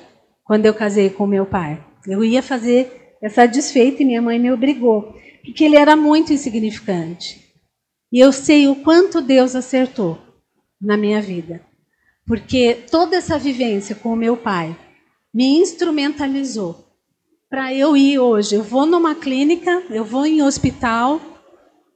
quando 0.45 0.67
eu 0.67 0.75
casei 0.75 1.11
com 1.11 1.27
meu 1.27 1.45
pai. 1.45 1.85
Eu 2.07 2.25
ia 2.25 2.43
fazer 2.43 3.17
essa 3.23 3.47
desfeita 3.47 4.03
e 4.03 4.07
minha 4.07 4.23
mãe 4.23 4.39
me 4.39 4.51
obrigou, 4.51 5.15
porque 5.45 5.65
ele 5.65 5.77
era 5.77 5.95
muito 5.95 6.33
insignificante. 6.33 7.45
E 8.11 8.19
eu 8.19 8.33
sei 8.33 8.67
o 8.69 8.77
quanto 8.77 9.21
Deus 9.21 9.55
acertou 9.55 10.19
na 10.81 10.97
minha 10.97 11.21
vida. 11.21 11.61
Porque 12.27 12.75
toda 12.91 13.17
essa 13.17 13.39
vivência 13.39 13.95
com 13.95 14.13
o 14.13 14.17
meu 14.17 14.37
pai 14.37 14.77
me 15.33 15.59
instrumentalizou 15.59 16.87
para 17.51 17.73
eu 17.75 17.97
ir 17.97 18.19
hoje. 18.19 18.55
Eu 18.55 18.63
vou 18.63 18.87
numa 18.87 19.15
clínica, 19.15 19.83
eu 19.91 20.05
vou 20.05 20.27
em 20.27 20.43
hospital 20.43 21.21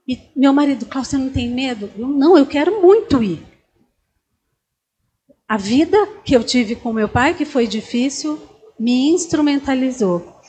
e 0.06 0.18
meu 0.34 0.52
marido, 0.52 0.86
Cláudio, 0.86 1.10
você 1.10 1.18
não 1.18 1.30
tem 1.30 1.48
medo? 1.48 1.90
Eu, 1.96 2.08
não, 2.08 2.36
eu 2.36 2.46
quero 2.46 2.82
muito 2.82 3.22
ir. 3.22 3.51
A 5.52 5.58
vida 5.58 6.06
que 6.24 6.34
eu 6.34 6.42
tive 6.42 6.74
com 6.74 6.94
meu 6.94 7.10
pai, 7.10 7.34
que 7.34 7.44
foi 7.44 7.66
difícil, 7.66 8.40
me 8.80 9.10
instrumentalizou. 9.10 10.40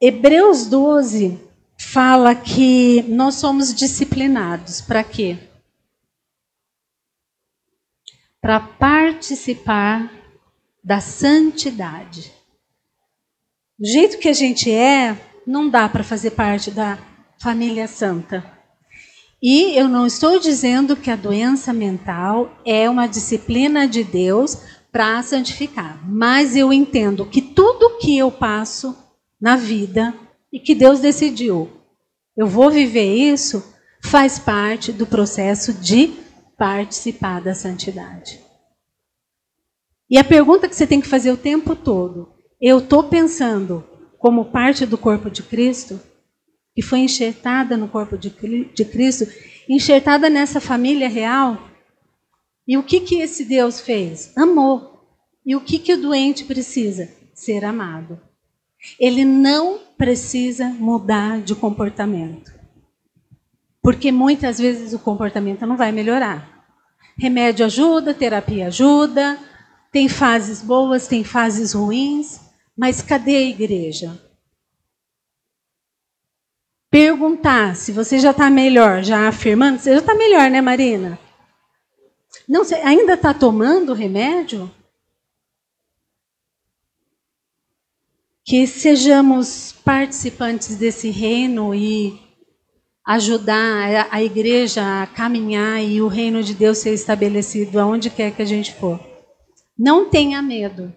Hebreus 0.00 0.66
12 0.66 1.36
fala 1.76 2.32
que 2.32 3.02
nós 3.08 3.34
somos 3.34 3.74
disciplinados. 3.74 4.80
Para 4.80 5.02
quê? 5.02 5.36
Para 8.40 8.60
participar 8.60 10.08
da 10.84 11.00
santidade. 11.00 12.32
Do 13.76 13.88
jeito 13.88 14.20
que 14.20 14.28
a 14.28 14.32
gente 14.32 14.70
é, 14.70 15.20
não 15.44 15.68
dá 15.68 15.88
para 15.88 16.04
fazer 16.04 16.30
parte 16.30 16.70
da 16.70 16.96
família 17.36 17.88
santa. 17.88 18.59
E 19.42 19.78
eu 19.78 19.88
não 19.88 20.06
estou 20.06 20.38
dizendo 20.38 20.96
que 20.96 21.10
a 21.10 21.16
doença 21.16 21.72
mental 21.72 22.52
é 22.64 22.88
uma 22.90 23.06
disciplina 23.06 23.88
de 23.88 24.04
Deus 24.04 24.58
para 24.92 25.22
santificar, 25.22 26.00
mas 26.06 26.56
eu 26.56 26.72
entendo 26.72 27.24
que 27.24 27.40
tudo 27.40 27.98
que 27.98 28.18
eu 28.18 28.30
passo 28.30 28.96
na 29.40 29.56
vida 29.56 30.12
e 30.52 30.58
que 30.58 30.74
Deus 30.74 31.00
decidiu, 31.00 31.70
eu 32.36 32.46
vou 32.46 32.70
viver 32.70 33.14
isso, 33.14 33.74
faz 34.02 34.38
parte 34.38 34.92
do 34.92 35.06
processo 35.06 35.72
de 35.72 36.12
participar 36.58 37.40
da 37.40 37.54
santidade. 37.54 38.40
E 40.10 40.18
a 40.18 40.24
pergunta 40.24 40.68
que 40.68 40.74
você 40.74 40.86
tem 40.86 41.00
que 41.00 41.08
fazer 41.08 41.30
o 41.30 41.36
tempo 41.36 41.76
todo 41.76 42.40
eu 42.60 42.78
estou 42.78 43.04
pensando 43.04 43.82
como 44.18 44.44
parte 44.46 44.84
do 44.84 44.98
corpo 44.98 45.30
de 45.30 45.42
Cristo, 45.42 45.98
que 46.74 46.82
foi 46.82 47.00
enxertada 47.00 47.76
no 47.76 47.88
corpo 47.88 48.16
de, 48.16 48.30
de 48.72 48.84
Cristo, 48.84 49.26
enxertada 49.68 50.30
nessa 50.30 50.60
família 50.60 51.08
real. 51.08 51.68
E 52.66 52.76
o 52.76 52.82
que, 52.82 53.00
que 53.00 53.16
esse 53.16 53.44
Deus 53.44 53.80
fez? 53.80 54.32
Amou. 54.36 54.90
E 55.44 55.56
o 55.56 55.60
que, 55.60 55.78
que 55.78 55.94
o 55.94 56.00
doente 56.00 56.44
precisa? 56.44 57.10
Ser 57.34 57.64
amado. 57.64 58.20
Ele 58.98 59.24
não 59.24 59.80
precisa 59.98 60.68
mudar 60.68 61.40
de 61.40 61.54
comportamento. 61.54 62.52
Porque 63.82 64.12
muitas 64.12 64.58
vezes 64.58 64.92
o 64.92 64.98
comportamento 64.98 65.66
não 65.66 65.76
vai 65.76 65.90
melhorar. 65.90 66.66
Remédio 67.18 67.66
ajuda, 67.66 68.14
terapia 68.14 68.68
ajuda, 68.68 69.38
tem 69.92 70.08
fases 70.08 70.62
boas, 70.62 71.06
tem 71.06 71.24
fases 71.24 71.72
ruins, 71.72 72.40
mas 72.76 73.02
cadê 73.02 73.36
a 73.36 73.42
igreja? 73.42 74.29
Perguntar 76.90 77.76
se 77.76 77.92
você 77.92 78.18
já 78.18 78.32
está 78.32 78.50
melhor, 78.50 79.04
já 79.04 79.28
afirmando, 79.28 79.78
você 79.78 79.92
já 79.92 80.00
está 80.00 80.14
melhor, 80.14 80.50
né, 80.50 80.60
Marina? 80.60 81.18
Não, 82.48 82.64
você 82.64 82.74
ainda 82.74 83.14
está 83.14 83.32
tomando 83.32 83.94
remédio? 83.94 84.68
Que 88.44 88.66
sejamos 88.66 89.72
participantes 89.84 90.74
desse 90.76 91.10
reino 91.10 91.72
e 91.72 92.20
ajudar 93.06 94.08
a 94.10 94.22
igreja 94.22 95.02
a 95.02 95.06
caminhar 95.06 95.82
e 95.82 96.02
o 96.02 96.08
reino 96.08 96.42
de 96.42 96.54
Deus 96.54 96.78
ser 96.78 96.92
estabelecido 96.92 97.78
aonde 97.78 98.10
quer 98.10 98.34
que 98.34 98.42
a 98.42 98.44
gente 98.46 98.74
for. 98.74 98.98
Não 99.78 100.10
tenha 100.10 100.42
medo. 100.42 100.92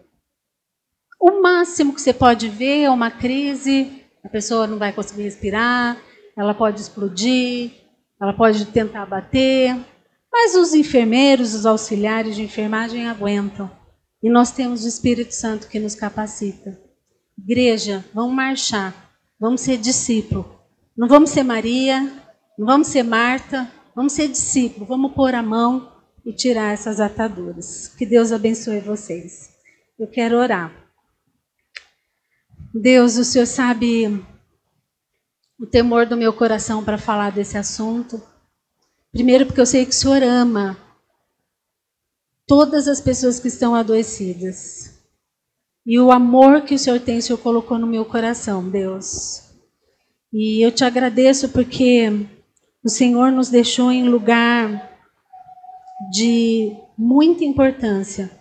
O 1.19 1.39
máximo 1.41 1.93
que 1.93 2.01
você 2.01 2.13
pode 2.13 2.49
ver 2.49 2.81
é 2.81 2.89
uma 2.89 3.11
crise, 3.11 4.02
a 4.23 4.29
pessoa 4.29 4.67
não 4.67 4.77
vai 4.77 4.93
conseguir 4.93 5.23
respirar, 5.23 5.97
ela 6.37 6.53
pode 6.53 6.79
explodir, 6.79 7.71
ela 8.21 8.33
pode 8.33 8.65
tentar 8.67 9.05
bater, 9.05 9.75
mas 10.31 10.55
os 10.55 10.73
enfermeiros, 10.73 11.53
os 11.53 11.65
auxiliares 11.65 12.35
de 12.35 12.41
enfermagem 12.41 13.07
aguentam. 13.07 13.69
E 14.21 14.29
nós 14.29 14.51
temos 14.51 14.85
o 14.85 14.87
Espírito 14.87 15.33
Santo 15.33 15.67
que 15.67 15.79
nos 15.79 15.95
capacita. 15.95 16.79
Igreja, 17.37 18.03
vamos 18.13 18.33
marchar, 18.33 18.93
vamos 19.39 19.61
ser 19.61 19.77
discípulo. 19.77 20.59
Não 20.97 21.07
vamos 21.07 21.31
ser 21.31 21.43
Maria, 21.43 22.01
não 22.57 22.65
vamos 22.65 22.87
ser 22.87 23.03
Marta, 23.03 23.69
vamos 23.95 24.13
ser 24.13 24.27
discípulo, 24.27 24.85
vamos 24.85 25.13
pôr 25.13 25.35
a 25.35 25.43
mão 25.43 25.91
e 26.25 26.31
tirar 26.31 26.73
essas 26.73 26.99
ataduras. 26.99 27.89
Que 27.97 28.05
Deus 28.05 28.31
abençoe 28.31 28.79
vocês. 28.79 29.49
Eu 29.99 30.07
quero 30.07 30.37
orar. 30.37 30.82
Deus, 32.73 33.17
o 33.17 33.23
Senhor 33.23 33.45
sabe 33.45 34.25
o 35.59 35.65
temor 35.67 36.07
do 36.07 36.17
meu 36.17 36.33
coração 36.33 36.83
para 36.83 36.97
falar 36.97 37.31
desse 37.31 37.55
assunto. 37.55 38.19
Primeiro, 39.11 39.45
porque 39.45 39.61
eu 39.61 39.65
sei 39.65 39.85
que 39.85 39.91
o 39.91 39.95
Senhor 39.95 40.23
ama 40.23 40.75
todas 42.47 42.87
as 42.87 42.99
pessoas 42.99 43.39
que 43.39 43.47
estão 43.47 43.75
adoecidas. 43.75 44.99
E 45.85 45.99
o 45.99 46.11
amor 46.11 46.61
que 46.61 46.73
o 46.73 46.79
Senhor 46.79 46.99
tem, 46.99 47.19
o 47.19 47.21
Senhor 47.21 47.37
colocou 47.37 47.77
no 47.77 47.85
meu 47.85 48.05
coração, 48.05 48.67
Deus. 48.67 49.43
E 50.31 50.65
eu 50.65 50.71
te 50.71 50.83
agradeço 50.83 51.49
porque 51.49 52.27
o 52.83 52.89
Senhor 52.89 53.31
nos 53.31 53.49
deixou 53.49 53.91
em 53.91 54.09
lugar 54.09 54.97
de 56.11 56.75
muita 56.97 57.43
importância, 57.43 58.31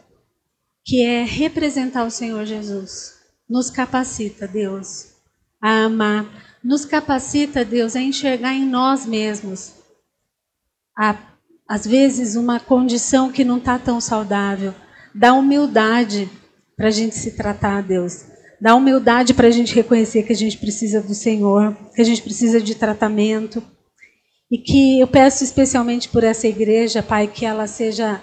que 0.84 1.02
é 1.02 1.22
representar 1.22 2.04
o 2.06 2.10
Senhor 2.10 2.46
Jesus. 2.46 3.11
Nos 3.52 3.68
capacita, 3.68 4.48
Deus, 4.48 5.08
a 5.60 5.84
amar. 5.84 6.24
Nos 6.64 6.86
capacita, 6.86 7.62
Deus, 7.62 7.94
a 7.94 8.00
enxergar 8.00 8.54
em 8.54 8.66
nós 8.66 9.04
mesmos 9.04 9.74
a, 10.96 11.18
às 11.68 11.86
vezes, 11.86 12.34
uma 12.34 12.58
condição 12.58 13.30
que 13.30 13.44
não 13.44 13.58
está 13.58 13.78
tão 13.78 14.00
saudável. 14.00 14.74
Dá 15.14 15.34
humildade 15.34 16.30
para 16.74 16.88
a 16.88 16.90
gente 16.90 17.14
se 17.14 17.32
tratar, 17.32 17.82
Deus. 17.82 18.24
Dá 18.58 18.74
humildade 18.74 19.34
para 19.34 19.48
a 19.48 19.50
gente 19.50 19.74
reconhecer 19.74 20.22
que 20.22 20.32
a 20.32 20.36
gente 20.36 20.56
precisa 20.56 21.02
do 21.02 21.14
Senhor, 21.14 21.76
que 21.94 22.00
a 22.00 22.04
gente 22.06 22.22
precisa 22.22 22.58
de 22.58 22.74
tratamento. 22.74 23.62
E 24.50 24.56
que 24.56 24.98
eu 24.98 25.06
peço 25.06 25.44
especialmente 25.44 26.08
por 26.08 26.24
essa 26.24 26.48
igreja, 26.48 27.02
Pai, 27.02 27.26
que 27.26 27.44
ela 27.44 27.66
seja 27.66 28.18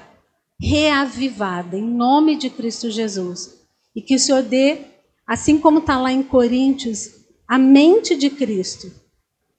reavivada, 0.59 1.77
em 1.77 1.85
nome 1.85 2.35
de 2.35 2.49
Cristo 2.49 2.89
Jesus. 2.89 3.59
E 3.95 4.01
que 4.01 4.15
o 4.15 4.19
Senhor 4.19 4.41
dê, 4.41 4.89
assim 5.29 5.59
como 5.59 5.77
está 5.77 5.95
lá 5.95 6.11
em 6.11 6.23
Coríntios, 6.23 7.11
a 7.47 7.55
mente 7.55 8.15
de 8.15 8.31
Cristo, 8.31 8.91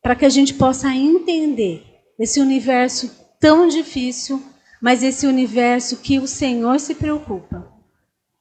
para 0.03 0.17
que 0.17 0.25
a 0.25 0.29
gente 0.29 0.53
possa 0.55 0.89
entender 0.89 1.85
esse 2.19 2.41
universo 2.41 3.09
tão 3.39 3.69
difícil, 3.69 4.43
mas 4.83 5.05
esse 5.05 5.29
universo 5.29 5.99
que 5.99 6.19
o 6.19 6.27
Senhor 6.27 6.81
se 6.81 6.97
preocupa. 6.97 7.73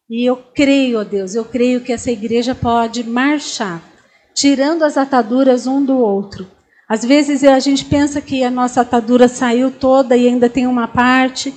E 0.09 0.25
eu 0.25 0.37
creio, 0.37 0.99
ó 0.99 1.03
Deus, 1.03 1.35
eu 1.35 1.45
creio 1.45 1.81
que 1.81 1.93
essa 1.93 2.09
igreja 2.09 2.55
pode 2.55 3.03
marchar, 3.03 3.83
tirando 4.33 4.81
as 4.81 4.97
ataduras 4.97 5.67
um 5.67 5.85
do 5.85 5.99
outro. 5.99 6.49
Às 6.87 7.05
vezes 7.05 7.43
a 7.43 7.59
gente 7.59 7.85
pensa 7.85 8.19
que 8.19 8.43
a 8.43 8.49
nossa 8.49 8.81
atadura 8.81 9.27
saiu 9.27 9.69
toda 9.69 10.17
e 10.17 10.27
ainda 10.27 10.49
tem 10.49 10.65
uma 10.65 10.87
parte, 10.87 11.53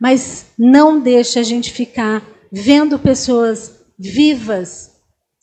mas 0.00 0.46
não 0.56 1.00
deixe 1.00 1.40
a 1.40 1.42
gente 1.42 1.72
ficar 1.72 2.22
vendo 2.52 2.96
pessoas 2.96 3.80
vivas, 3.98 4.95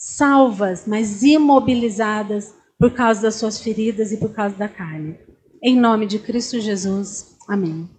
salvas, 0.03 0.83
mas 0.85 1.23
imobilizadas 1.23 2.53
por 2.77 2.91
causa 2.91 3.21
das 3.21 3.35
suas 3.35 3.61
feridas 3.61 4.11
e 4.11 4.17
por 4.17 4.33
causa 4.33 4.53
da 4.55 4.67
carne. 4.67 5.17
Em 5.63 5.79
nome 5.79 6.05
de 6.05 6.19
Cristo 6.19 6.59
Jesus. 6.59 7.37
Amém. 7.47 7.89